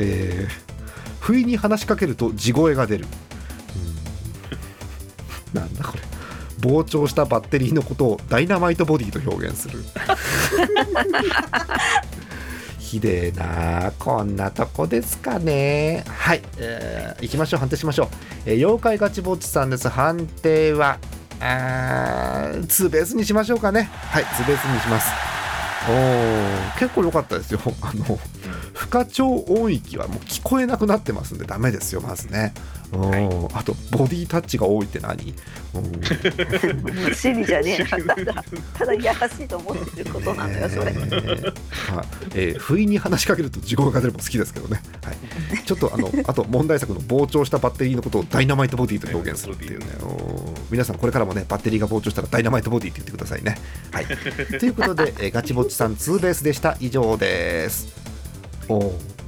[0.00, 0.70] えー
[1.20, 3.06] 不意に話しかけると地声が出る、
[5.52, 5.60] うん。
[5.60, 6.02] なんだこれ。
[6.60, 9.84] 膨張したバッテリーのことをダイナマイトボディと表現する。
[12.78, 16.04] ひでえなこんなとこですかね。
[16.08, 17.60] はい、えー、行きましょう。
[17.60, 18.08] 判定しましょう、
[18.46, 19.88] えー妖怪ガチぼっちさんです。
[19.88, 20.98] 判定は
[21.38, 23.90] あーツーベースにしましょうかね。
[23.92, 25.10] はいツーベースにします。
[25.88, 27.60] おー結構良かったですよ。
[27.82, 28.18] あの
[28.80, 32.54] 不可調音域はもう聞こえなくなってますんでダメですよまずね。
[32.94, 33.48] うん。
[33.52, 35.34] あとボディタッチが多いって何？
[35.74, 37.14] うん。
[37.14, 37.98] シリじゃねえ。
[38.04, 38.44] なただ
[38.78, 40.92] ただいやらしいと思ってることなのよそれ。
[40.92, 42.06] ねえはい。
[42.34, 49.84] えー不意に話しかけると地声が出るも好きですけどね、はい、ちょっとあの あと問題作の膨張したバッテリーのことをダイナマイトボディと表現するっていうね。
[50.70, 53.58] 皆さんこれからもねバッテリーが膨張したらダイナマイトボディって言ってくださいね。
[53.92, 54.06] はい。
[54.58, 56.78] ということで、えーガチぼっちさんツーベースでした。
[56.80, 58.09] 以上です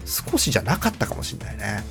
[0.05, 1.85] 少しじゃなかったかもしれないね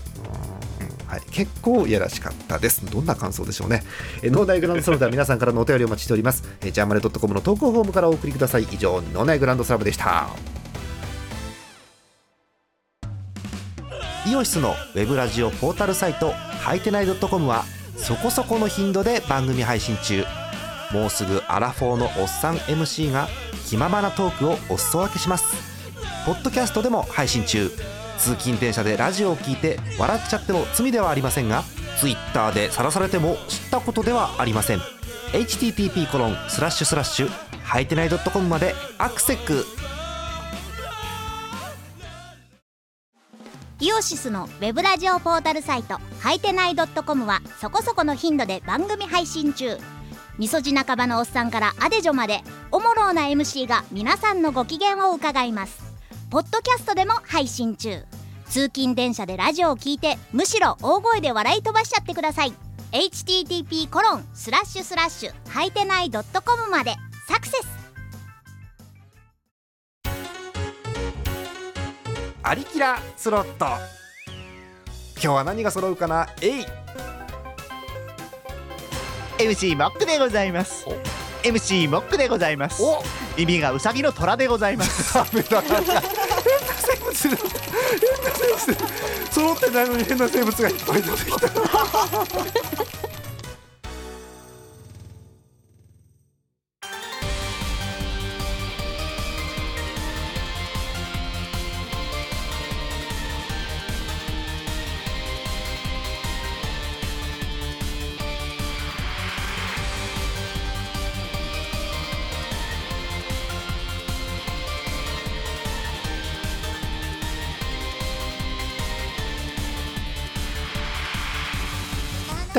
[1.08, 2.90] はい、結構いやらしかったです。
[2.90, 3.84] どんな感想でしょうね。
[4.24, 6.42] えー、農大グランドスラムでは皆さんからのお便りをお待ちしております。
[6.62, 8.64] えジャーマネドットコムの投稿フォームからお送りください。
[8.72, 10.30] 以上、農大グランドスラムでした。
[14.26, 17.66] イオシスのウェブラジオポータルサイトはいてない .com は
[17.98, 20.24] そこそこの頻度で番組配信中
[20.94, 23.28] もうすぐアラフォーのおっさん MC が
[23.68, 25.71] 気ままなトークをお裾分けします
[26.26, 27.72] ポッドキャストでも配信中。
[28.18, 31.64] 通勤電車でラジオを聞いて笑っちゃっても罪ではありませんが
[32.00, 34.80] Twitter で晒されても知ったことではありません。
[35.32, 37.30] http コロンスラッシュスラッシュ
[37.64, 39.66] はいてない .com までアクセック
[43.80, 49.78] イオシスのウェブラジオポータルサイトはいてない .com はそこそこの頻度で番組配信中。
[50.38, 55.91] みそじ半ばのおっさんからアデジョまでおもろうな MC が皆さんのご機嫌を伺います。
[56.32, 58.06] ポッドキャストでも配信中。
[58.46, 62.54] 通勤電車でラジオを聞いてむしろ大声で笑い飛ばしちゃってください。
[62.94, 66.24] http コロンスラッシュスラッシュはいてない .com
[66.72, 66.96] まで。
[67.28, 67.68] サクセス。
[72.44, 76.30] アリキラスロット今日は何が揃うかな？
[76.42, 76.66] えい
[79.38, 80.86] MC モックでございます。
[80.88, 80.94] お
[81.44, 82.82] MC モックでございます。
[82.82, 83.04] お。
[83.38, 85.14] 耳がウサギの虎でございます。
[85.32, 87.38] 変な生物変な
[88.34, 88.78] 生物
[89.32, 91.48] 揃ってないのに変な生物がいっぱい出てきた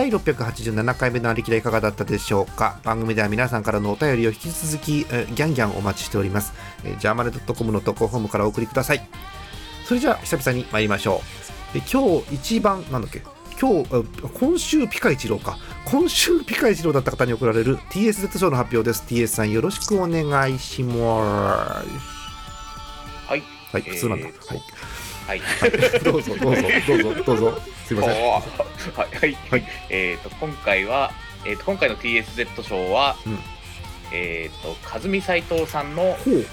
[0.02, 2.80] 第687回目のありきらいかがだったでしょうか？
[2.82, 9.08] 番組では皆さんからのお便りを引き続き、えーギャンギャンお待ちしております、えー、ジャーマネドットコムの投稿フォームからお送りください。
[9.84, 11.22] それじゃあ久々に参りましょ
[11.70, 11.78] う。
[11.78, 13.22] で今日一番なんだっけ？
[13.60, 14.02] 今日あ
[14.40, 15.56] 今週ピカイチローか。
[15.84, 19.04] 今週ピカイチローだった方に贈られる TSZ 賞の発表です。
[19.06, 21.88] TS さんよろしくお願いします。
[23.28, 23.42] はい。
[23.70, 24.62] はい普通なんだ、えーとはい
[25.26, 25.40] はい。
[26.04, 27.60] どうぞどうぞどうぞどうぞ。
[27.86, 28.22] すいません。
[28.22, 28.98] おー。
[28.98, 29.64] はい、はい、はい。
[29.90, 31.12] えっ、と、今回は、
[31.44, 33.38] えっ、と、今回の TSZ 賞は、うん。
[34.12, 36.46] えっ、と、和美斎藤さんの、ほう。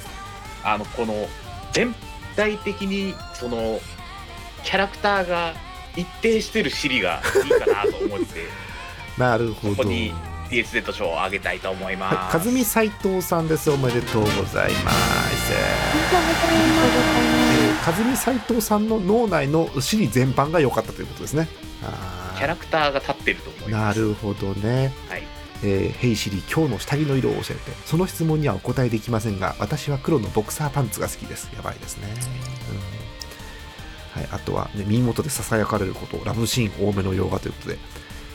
[0.63, 1.27] あの、この、
[1.71, 1.93] 全
[2.35, 3.79] 体的に、その、
[4.63, 5.53] キャラクターが
[5.95, 8.47] 一定してるシリがいいかなと思って
[9.17, 9.75] なるほど。
[9.75, 10.13] ここに
[10.49, 12.31] DSZ 賞をあげたいと思いはい、ます。
[12.31, 13.69] かずみ斉藤さんです。
[13.69, 15.53] おめでとうございます。
[15.53, 16.11] えー、
[17.43, 17.48] か
[17.93, 21.47] ずみ斉藤さんの脳内のシリ全般が良かったということですね。
[22.37, 23.99] キャラクターが立ってると思います。
[23.99, 24.93] なるほどね。
[25.09, 25.23] はい。
[25.61, 27.71] えー、ヘイシリ今日の下着の色を教えて。
[27.85, 31.49] その質問にはお答えできませんが私は黒のボクサーパンツが好きです。
[31.55, 32.07] やばいですね、
[34.15, 34.21] うん。
[34.21, 37.77] はい、あとは、ね、耳元でささやかれることラブシーン多めの洋画ということで。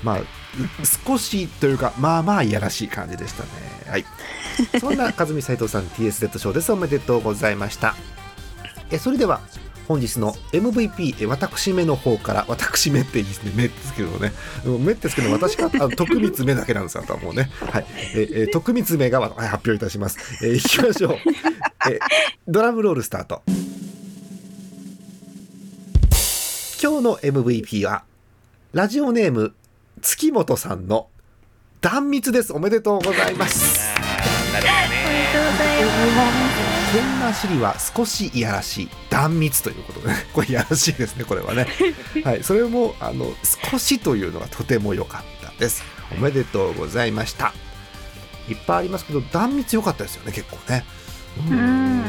[0.02, 0.26] まあう
[1.06, 3.48] 少しというかまあまあいやらしい感じでしたね。
[3.88, 4.04] はい。
[4.78, 6.70] そんな和美斉藤さん TSZ 賞です。
[6.72, 7.96] おめでとうございました
[8.94, 9.40] えそれでは
[9.88, 14.32] 本日の MVP え私目の方から私目っていいですね目ですけどね。
[14.64, 17.50] うん目ですけど私かあの 徳光目だけなんですよあとはもうね。
[17.60, 17.86] はい。
[18.14, 20.18] ええ徳光目がはい発表いたします。
[20.42, 21.16] えーいきましょう。
[21.90, 21.98] え
[22.48, 23.42] ドラムロールスタート。
[26.82, 28.04] 今日の MVP は
[28.72, 29.54] ラジオネーム
[30.02, 31.08] 月本さんの
[31.80, 32.52] 断蜜です。
[32.52, 33.80] おめでとうございます。
[33.96, 34.80] あーなるほど
[36.48, 36.53] ね。
[36.94, 40.14] こんなシリは少しいやらしい断蜜ということでね。
[40.32, 41.66] これいやらしいですねこれはね。
[42.22, 43.32] はいそれもあの
[43.72, 45.82] 少しというのがとても良かったです。
[46.16, 47.52] おめでとうございました。
[48.48, 50.84] いっぱいありますけど断蜜良かったですよね結構ね。
[51.50, 52.04] うん。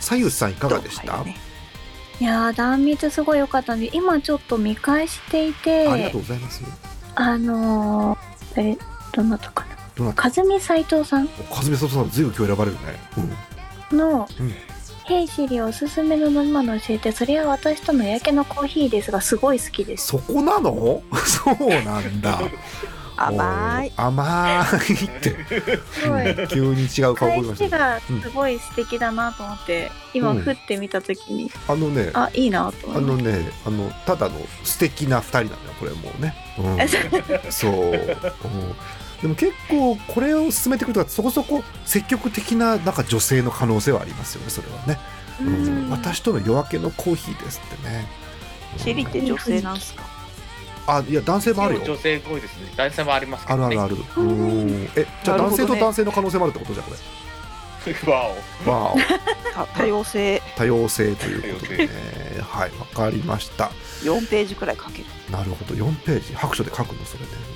[0.00, 1.36] 左右さんいかがでした、はいね。
[2.18, 6.62] いやー断蜜すごい良かったんで今ちょっと見返していてありがとうございます。
[7.14, 8.78] あのー、誰
[9.12, 9.76] どなたかな？
[9.94, 10.22] どなた？
[10.22, 11.28] 和美斎藤さん。
[11.50, 12.80] おかずめそさんずいぶん今日選ばれるね、
[13.18, 13.36] うん
[13.92, 14.54] のうん
[15.08, 20.08] 「ヘイシリおすすめの飲み物教えてそれは私とのやけのコーヒーです」がすごい好きです。
[20.08, 21.02] そこなの？
[21.24, 22.40] そうなんだ。
[23.20, 23.92] 甘い。
[23.96, 25.36] 甘いって。
[25.92, 26.48] すごい。
[26.48, 30.38] 急に違う顔返しがすごい素敵だなと思って、今うん。
[30.40, 36.32] 振ってみた時にあのねあいいなとあ思いましのね、あのただの素敵な2人なんだよ、これもうね。
[36.58, 36.88] うん、
[37.50, 37.96] そう、うん
[39.22, 44.98] でも結構、これを進めてくると、そこそこ積極的ななんか女性の可能性はありますよね、それはね。
[45.38, 48.06] たうんうん私との夜明けのコーヒーですってね。
[48.76, 50.02] シリって女性なんすか？
[50.86, 51.80] あ、いや、男性もあるよ。
[51.84, 52.72] 女性多いですね。
[52.76, 53.46] 男性もありますね。
[53.50, 53.96] あるあるある。
[54.16, 56.92] うんえ、じゃあ男性と男性の可能性もあるってことじゃん、こ
[58.10, 58.34] わお。
[58.66, 58.70] れ。
[58.72, 58.98] わお、
[59.54, 61.88] た多様性多様性ということでね。
[62.42, 63.70] はい、わかりました。
[64.02, 67.30] 4ページくらい書けるなるほど、4ページ、白書で書くの、それで。
[67.32, 67.47] う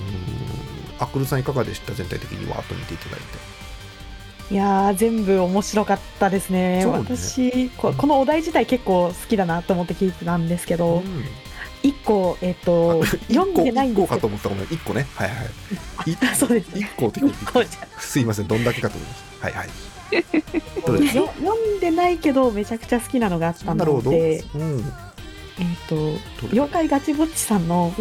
[0.99, 1.03] ん。
[1.03, 1.93] アクルさんいかがでした？
[1.93, 4.53] 全体的にわーっと見ていただいて。
[4.53, 6.79] いやー全部面白かったですね。
[6.79, 6.85] ね。
[6.85, 11.23] 私ここのお題自体結構好きだなと思って聞いてたんですけど、うん。
[11.81, 14.65] 一個えっ、と読んでないん1個かですけどと思ったごめん。
[14.65, 15.07] 1個ね。
[15.15, 16.69] はいはい そうです。
[16.71, 17.21] 1個って
[17.99, 18.47] すいません。
[18.47, 19.47] どんだけかと思いました。
[19.47, 19.69] はいはい。
[20.83, 24.79] 読んでないけどめちゃくちゃ好きなのがあったのでうん、
[25.59, 26.17] えっ、とどれ
[26.51, 27.91] 妖怪ガチぼっちさんの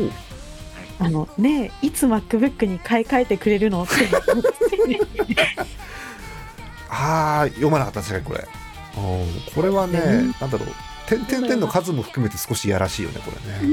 [1.05, 3.93] あのねえいつ MacBook に買い替えてくれるのって。
[6.91, 8.39] あー読まなかった確かにこれ。
[8.97, 10.69] うんこれはね、うんなんだろう。
[11.07, 13.71] 点々点の数も含めて少しいやらしいよねこれう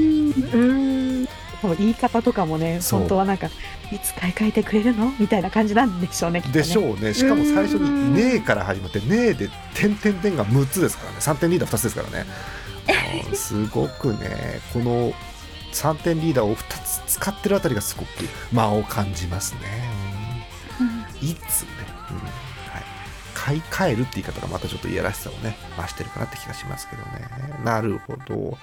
[1.18, 1.26] ねん。
[1.62, 3.46] この言い方とかもね本当はなんか
[3.92, 6.46] いつ買い替えてくれるのみたいな感じなんでしょうねね。
[6.52, 7.12] でしょうね。
[7.14, 8.14] しかも最初うん。
[8.14, 11.16] に「ねえ」から始まって「ねえ」で点々点が6つですからね。
[11.20, 12.26] 3点リーダー2つですからね。
[13.28, 15.12] うんすごくねこの
[15.72, 18.08] 3点リーダーを2つ使ってるあたりがすごく
[18.52, 19.60] 間を感じますね、
[20.80, 21.28] うん。
[21.28, 21.68] いつね、
[22.10, 22.16] うん。
[22.16, 22.84] はい、
[23.34, 27.28] 買い替えるって言い方がまたちょっといやらしさをね増してるかなって気がしますけどね。
[27.64, 28.58] なるほど。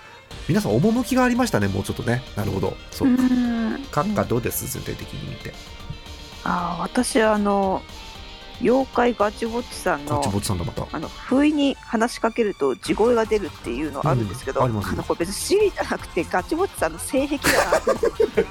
[0.47, 2.21] 皆さん趣がありましたねもうちょっとね。
[2.35, 2.75] なるほど。
[2.91, 3.23] そうか。
[3.23, 3.75] うん。
[3.91, 4.67] 閣下どうです？
[4.73, 5.53] 全体的に見て。
[6.43, 7.81] ああ私あの
[8.61, 10.87] 妖怪ガチぼっちさんのこっちぼっちさんだまた。
[10.91, 14.95] あの不意に話しかけると地声が出るっていうのあるんですけど、うんあります。
[14.95, 18.45] のこれ別にシリじゃなくてガチぼっちさんの性癖だなって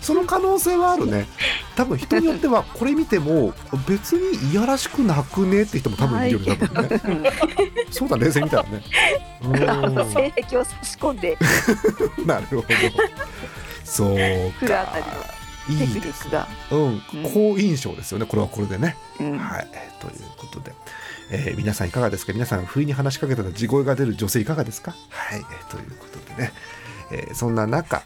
[0.00, 1.26] その可能性はあるね。
[1.76, 3.52] 多分人によってはこれ見ても
[3.86, 7.32] 別にいやらしくなくねって人も多分いるよね多分ね。
[7.90, 8.82] そうだ冷静に見たらね。
[10.12, 11.36] 性癖を差し込んで。
[12.22, 12.64] ん なるほど。
[13.84, 14.86] そうか。
[14.96, 15.37] の
[15.76, 16.80] テクいいですニックが、うん。
[16.82, 17.00] うん。
[17.52, 18.26] 好印象ですよね。
[18.26, 18.96] これはこれでね。
[19.20, 19.38] うん。
[19.38, 19.68] はい。
[20.00, 20.72] ということで。
[21.30, 22.32] えー皆さんいかがですか？
[22.32, 24.94] 皆さん不意に話しかけたら地声が出る女性いかがですか？
[25.10, 26.52] はい、えーということでね、
[27.10, 28.02] えーそんな中、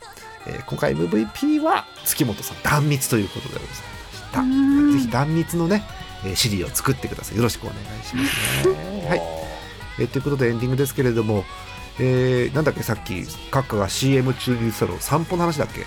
[0.47, 4.41] えー今回 MVP は月本さん断蜜ということでございました。
[4.41, 4.93] うん。
[4.93, 5.85] ぜひ断蜜のね、
[6.25, 7.37] えーシリを作ってください。
[7.37, 8.69] よろしくお願いします。
[8.69, 9.21] ねはい、
[10.01, 11.45] えーということでエンディングですけれども
[12.01, 12.83] えーなんだっけ？
[12.83, 13.13] さっき
[13.53, 15.87] 閣下が CM 中に言ってたの散歩の話だっけ？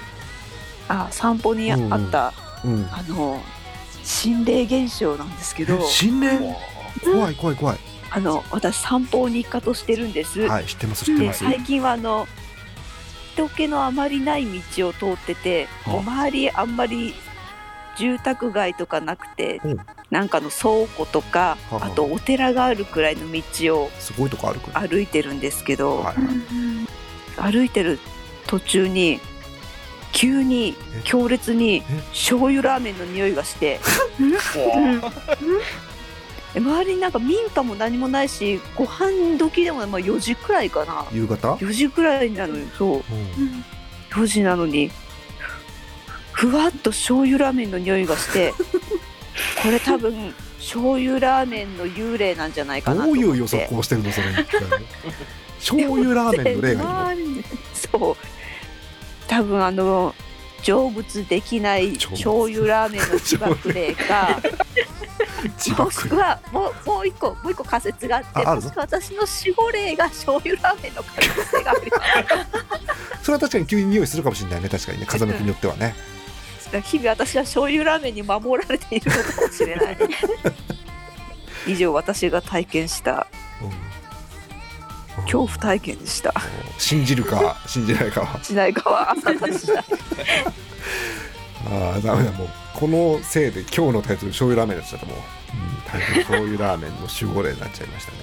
[0.88, 1.79] あ散歩にあっ
[2.11, 2.33] た、
[2.63, 3.41] うんあの
[4.03, 5.81] 心霊現象なんですけど。
[5.81, 6.39] 心霊？
[7.03, 7.77] 怖い怖い怖い。
[8.11, 10.41] あの私散歩を日課としてるんです。
[10.41, 11.43] はい知ってます知ってでます。
[11.43, 12.27] 最近はあの
[13.33, 15.99] 人気のあまりない道を通ってて、はあ。
[15.99, 17.13] 周りあんまり
[17.97, 19.69] 住宅街とかなくて、う。
[19.69, 19.77] ん
[20.11, 21.86] なんかの倉庫とか、はあ。
[21.88, 26.15] あとお寺があるくらいの道をすごいとこ歩くね歩いてるんですけど、はい。
[27.41, 27.99] 歩いてる
[28.47, 29.19] 途中に
[30.16, 31.01] 急にえ？
[31.03, 32.01] 強烈にえ？
[32.11, 33.80] 醤油ラーメンの匂いがして。
[36.55, 41.05] え周りになんか民家も何もないしご飯時でもまあ、4時くらいかな。
[41.11, 42.89] 夕方？4時くらいなのにそう。
[42.95, 43.03] うん。
[44.09, 44.89] 4時なのに。
[46.32, 48.53] ふわっと醤油ラーメンの匂いがして。
[49.61, 53.30] これ多分醤油ラーメンの幽霊なんじゃないかなとど思って。
[53.30, 54.28] ういう予測をしてるのそれ。
[55.59, 57.43] 醤油ラーメンの例がいる
[57.74, 58.34] そう
[59.36, 60.15] 多分あの
[60.63, 64.41] 成仏できない醤油ラーメンの自爆霊か
[65.59, 71.81] 自も爆しくはもうもう一個もう一個仮説があって私の守護霊が醤油ラーメンの可能性がある。
[73.21, 74.69] それは確かに急に匂いするかもしれないね。
[74.69, 75.05] 確かにね。
[75.05, 75.95] 風向きによってはね。
[76.83, 79.97] 日々私は醤油ラーメンに守られているのかもしれない。
[81.67, 83.27] 以上私が体験した。
[83.61, 83.94] うん
[85.24, 86.34] 恐怖体験でした。
[86.78, 88.43] 信じるか信じないかは。
[88.43, 89.84] しない川朝でしたあ
[91.95, 92.32] あダメだ。
[92.32, 95.05] もうこのせいで今日のタイトル醤油ラーメンになっちゃった。
[95.07, 95.22] もう、うん、
[95.89, 98.18] タイトル醤油ラーメンの守護霊になっちゃいましたね。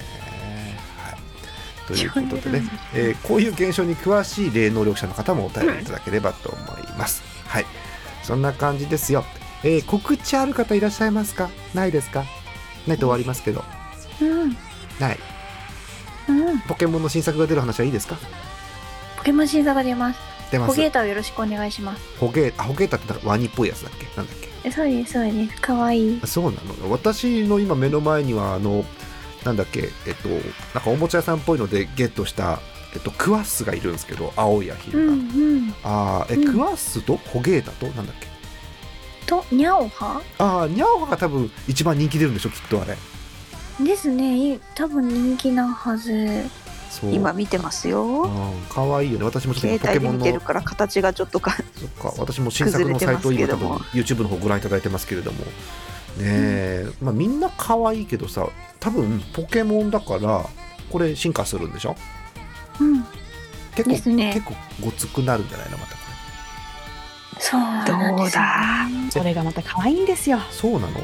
[0.98, 1.16] はい。
[1.86, 7.22] ということでね、えーこういう現象に詳しい霊能力者の方もお便りいただければと思います。
[7.46, 7.66] はい。
[8.22, 9.24] そんな感じですよ、
[9.64, 11.50] えー告知ある方いらっしゃいますか？
[11.74, 12.24] ないですか？
[12.86, 13.64] ないと終わりますけど。
[14.20, 14.56] うん。
[15.00, 15.18] ない
[16.28, 16.60] うん。
[16.60, 18.16] ポケモンの新作が出る話はいいですか？
[19.16, 20.20] ポケモン審査が出ます。
[20.50, 20.74] 出ます。
[20.74, 22.18] ホゲータをよろしくお願いします。
[22.18, 24.06] ホゲーあホゲータってワニっぽいやつだっけ？
[24.16, 24.48] なんだっけ？
[24.64, 25.60] えそうですそうです。
[25.60, 26.20] かわいい。
[26.22, 26.90] あそうなの？
[26.90, 28.84] 私の今目の前にはあの
[29.44, 29.90] なんだっけ？
[30.06, 32.60] えっとなんかおもちゃ屋さんっぽいのでゲットした、
[32.94, 35.22] えっと、クワッスがいるんですけど青いアヒルが、うんう
[35.60, 35.74] ん。
[35.84, 36.52] あーえ、うん。
[36.52, 38.26] クワッスとホゲータとなんだっけ？
[39.26, 40.20] とニャオハ？
[40.38, 42.96] ああニャオハが多分一番人気出るんでしょきっとあれ
[43.80, 44.54] ですね。
[44.54, 46.44] い多分人気なはず。
[46.90, 47.14] そう。
[47.14, 48.02] 今見てますよ。
[48.22, 48.30] うん
[48.68, 49.24] 可愛いよね。
[49.24, 50.24] 私もちょっ携とポケモンの。
[50.24, 52.14] 帯で見てるから形がちょっとかそっか。
[52.20, 55.38] 私も新作のサイトを今多分 YouTube の方ご覧いただいてますけれども。
[55.40, 55.46] ね
[56.18, 58.46] え、まあ、みんな可愛いけどさ
[58.80, 60.44] 多分ポケモンだから
[60.90, 61.96] これ進化するんでしょ？
[62.80, 63.02] うん。
[63.74, 64.34] 結構ですね。
[64.34, 64.54] 結構
[64.84, 65.78] ごつくなるんじゃないの？
[65.78, 65.98] またこ
[67.40, 68.86] そうなんですどうだ？
[69.10, 70.36] それがまた可愛いんですよ。
[70.36, 71.00] れそうなの？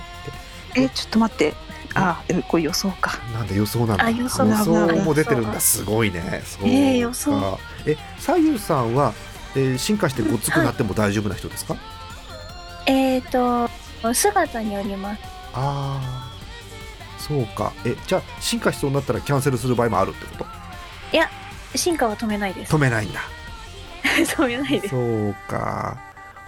[0.77, 1.55] えちょっと待って
[1.95, 3.19] あえこれ予想か。
[3.31, 4.05] えなんで予想なんだ。
[4.05, 5.59] あ予想だも出てるんだ。
[5.61, 6.43] すごいね。
[6.45, 6.69] そうか。
[6.69, 7.59] えー予想。
[7.87, 9.15] え左右さんは、
[9.55, 11.77] えー進化してごつくなっても大丈夫な人ですか、
[12.87, 13.69] えっ、と
[14.13, 15.21] 姿によります。
[15.55, 16.29] ああ
[17.19, 17.73] そうか。
[17.85, 20.59] えじゃあ進化しそうになったらキャンセルする場合もあるってこと？
[21.75, 22.75] 進化は止めないです。
[22.75, 23.21] 止めないんだ。
[24.25, 24.89] 止めないです。
[24.89, 25.99] そうか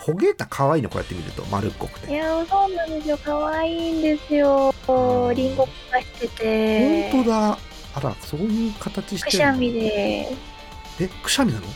[0.00, 3.18] ほげた可愛いのこうやって見ると丸っこくいてやそうなんですよ。
[3.22, 4.74] 可愛いんですよ。
[4.88, 5.34] うん。
[5.36, 7.10] リンゴがしてて。
[7.10, 7.58] 本当だ。
[7.94, 10.28] あらそういう形してるくしゃみで。
[11.00, 11.66] えくしゃみなの？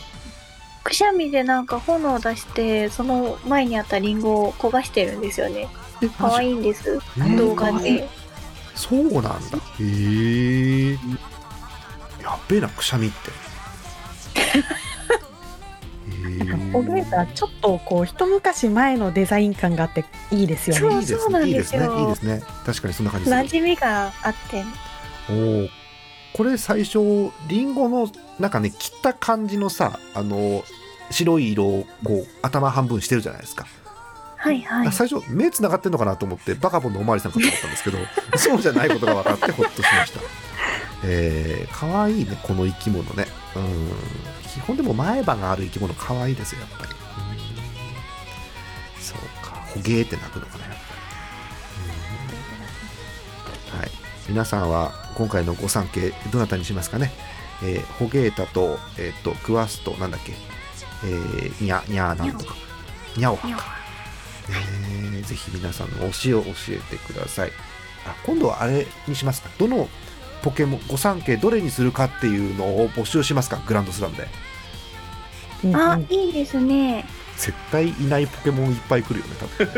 [0.84, 5.68] くしゃみでなんか炎を出してその前にあったリンゴを焦がしてるんですよね。
[6.02, 6.98] え可愛いんです。
[7.18, 7.36] えー。
[7.36, 8.08] 動画で。
[8.74, 9.28] そうなんだ。
[9.28, 9.32] へ
[9.80, 10.92] え
[12.22, 13.16] やっべえなくしゃみって
[16.38, 20.80] へえホゲータちょっとこう一昔前のデザイン感があっていいですよね。
[20.80, 21.86] そういいですそうなんねいいですね。
[21.86, 22.42] いいですね。
[22.64, 24.64] 確かにそんな感じ馴染みがあって。
[25.30, 25.68] おー。
[26.34, 26.98] これ最初
[27.48, 28.10] リンゴの
[28.40, 30.64] なんかね切った感じのさあの
[31.10, 33.66] 白い色をこう頭半分してるじゃないですか、
[34.36, 34.92] はいはい。
[34.92, 37.98] 最初目つながってんのかなと思ってバカボンのおまわりさんかと思ったんですけど
[38.36, 40.20] そうじゃないことが分かってほっとしました。
[41.04, 43.26] えー、かわいいねこの生き物ね。
[43.56, 46.92] うん基本でも前歯がある生き物かわいいですよやっぱり。
[46.92, 46.96] うん。
[49.02, 49.50] そうか。
[49.74, 50.78] ほげーって鳴くのかなやっぱ
[53.74, 53.74] り。
[53.74, 53.80] うん。
[53.80, 53.90] はい。
[54.28, 57.12] 皆さんは今回の御三家どなたにしますかね？
[57.62, 60.32] えー、ホゲータと、えっ、と、クワスと、なんだっけ、
[61.04, 62.56] えー、ニャ、ニャーなんとか、
[63.16, 63.48] ニャオハ。
[63.56, 63.64] か。
[64.50, 67.52] えー、ぜひ皆さんの推しを教えてください。
[68.06, 69.50] あ、今度はあれにしますか？
[69.56, 69.88] どの
[70.44, 74.28] ポケモン、御三家どれにするかっていうのを募集しますか、グランドスラムで。
[75.64, 76.06] うんあうん。
[76.10, 77.06] いいですね。
[77.38, 79.72] 絶対いないポケモンいっぱい来るよね、多分。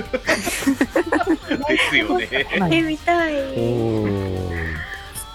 [1.68, 2.28] ですよね。
[2.76, 3.34] え見たい。
[3.36, 4.76] おー。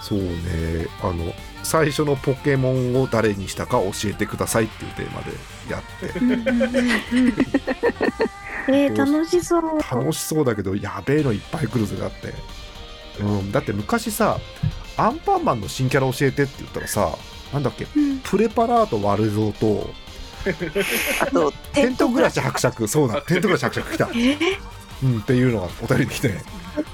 [0.02, 5.32] そうね、あの、最初のポケモンを誰にしたか教えてくださいっていうテーマで
[5.70, 6.12] やって。
[8.68, 9.62] えー、楽しそう。
[9.90, 12.34] 楽しそうだけどやべえのいっぱい来るぜだって、
[13.20, 14.38] うん、だって昔さ
[14.96, 17.16] アンパンマンの新キャラ教えてって言ったらさ
[17.52, 17.86] なんだっけ？
[17.96, 18.18] うん。
[18.20, 19.90] プレパラート悪蔵と
[21.20, 22.88] あとテントグラシ伯爵。
[22.88, 24.08] そうだテントグラシ伯爵来た、
[25.02, 26.34] うん、っていうのがお便りに来て、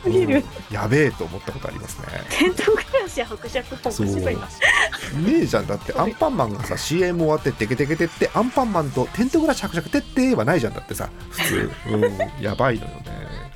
[0.05, 0.45] うん。
[0.71, 2.07] やべえと思ったことありますね。
[2.31, 3.97] テントグラシ伯爵っぽね
[5.43, 13.48] えじゃんだってアンパンマンがさ CM 終わってテケテケテってアンパンマンとテントグラシ伯爵てってはないじゃんだってさ普通、うん、やばいのよね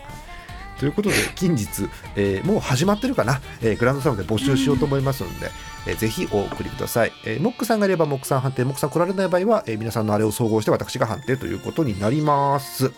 [0.83, 5.53] ということで 近日、えーもう始まってるかな、えーグランドサムで募集しようと思いますので、
[5.87, 8.65] えーぜひお送りください、えーモックさんがいればモックさん判定。
[8.65, 12.91] モックさん来られない場合は、えー皆さんのあれを総合して私が判定ということになります。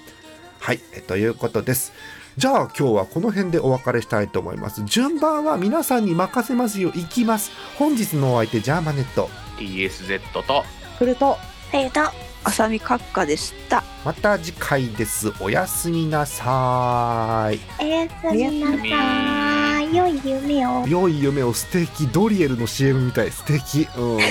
[0.60, 1.92] はい、えーということです。
[2.38, 4.82] じゃあ今日はこの辺でお別れしたいと思います。
[4.86, 6.90] 順番は皆さんに任せますよ。
[6.94, 7.50] いきます。
[7.76, 9.28] 本日のお相手ジャーマネット。
[9.58, 10.64] TSZ と
[10.98, 11.36] フルト。
[11.72, 12.04] ありがとう
[12.44, 15.32] 浅見閣下でしたまた次回です。
[15.40, 17.58] おやすみなさい。
[17.82, 19.96] おやすみなさい。
[19.96, 20.86] 良い夢を。
[20.86, 21.54] 良い夢を。
[21.54, 23.30] 素敵ドリエルの CM みたい。
[23.30, 24.16] 素敵うん。
[24.18, 24.26] 言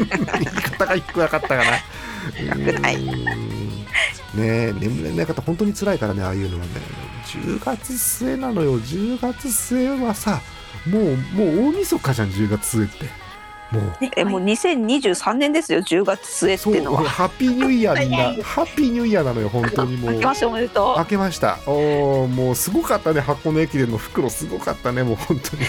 [0.00, 1.64] い方が低かったかな。
[2.36, 2.96] 低くない。
[2.96, 3.66] うん。
[3.76, 3.86] ね
[4.36, 6.70] え眠れない方本当に辛いからねああいうのはね。
[7.26, 8.78] 10月末なのよ。
[8.78, 10.40] 10月末はさ
[10.88, 13.25] もうもう大晦日じゃん10月末って
[13.70, 13.96] もう。
[14.16, 20.12] えもう2023年ですよ10月末っそうてのはハッピーニューイヤーみんなハッピーニューイヤーなのよ本当にもう。
[20.14, 20.96] 明けましておめでとう。
[20.96, 21.58] 開けました。
[21.66, 25.68] おーもうすごかったね箱根駅伝の袋すごかったねもう本当にね。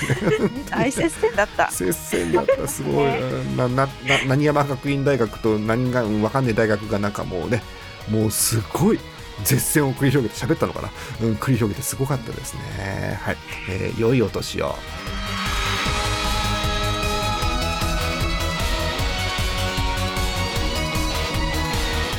[0.69, 1.71] 大接戦だった。
[1.71, 3.11] 接戦だったすごい。
[3.55, 3.89] ななな
[4.27, 7.63] 何山学院大学と何がうんわかんない大学がなんかもうね
[8.09, 8.99] もうすごい
[9.43, 10.89] 絶戦を繰り広げて喋ったのかな、
[11.21, 13.19] うん、繰り広げてすごかったですね。
[13.21, 13.37] はい、
[13.69, 14.75] えー良いお年を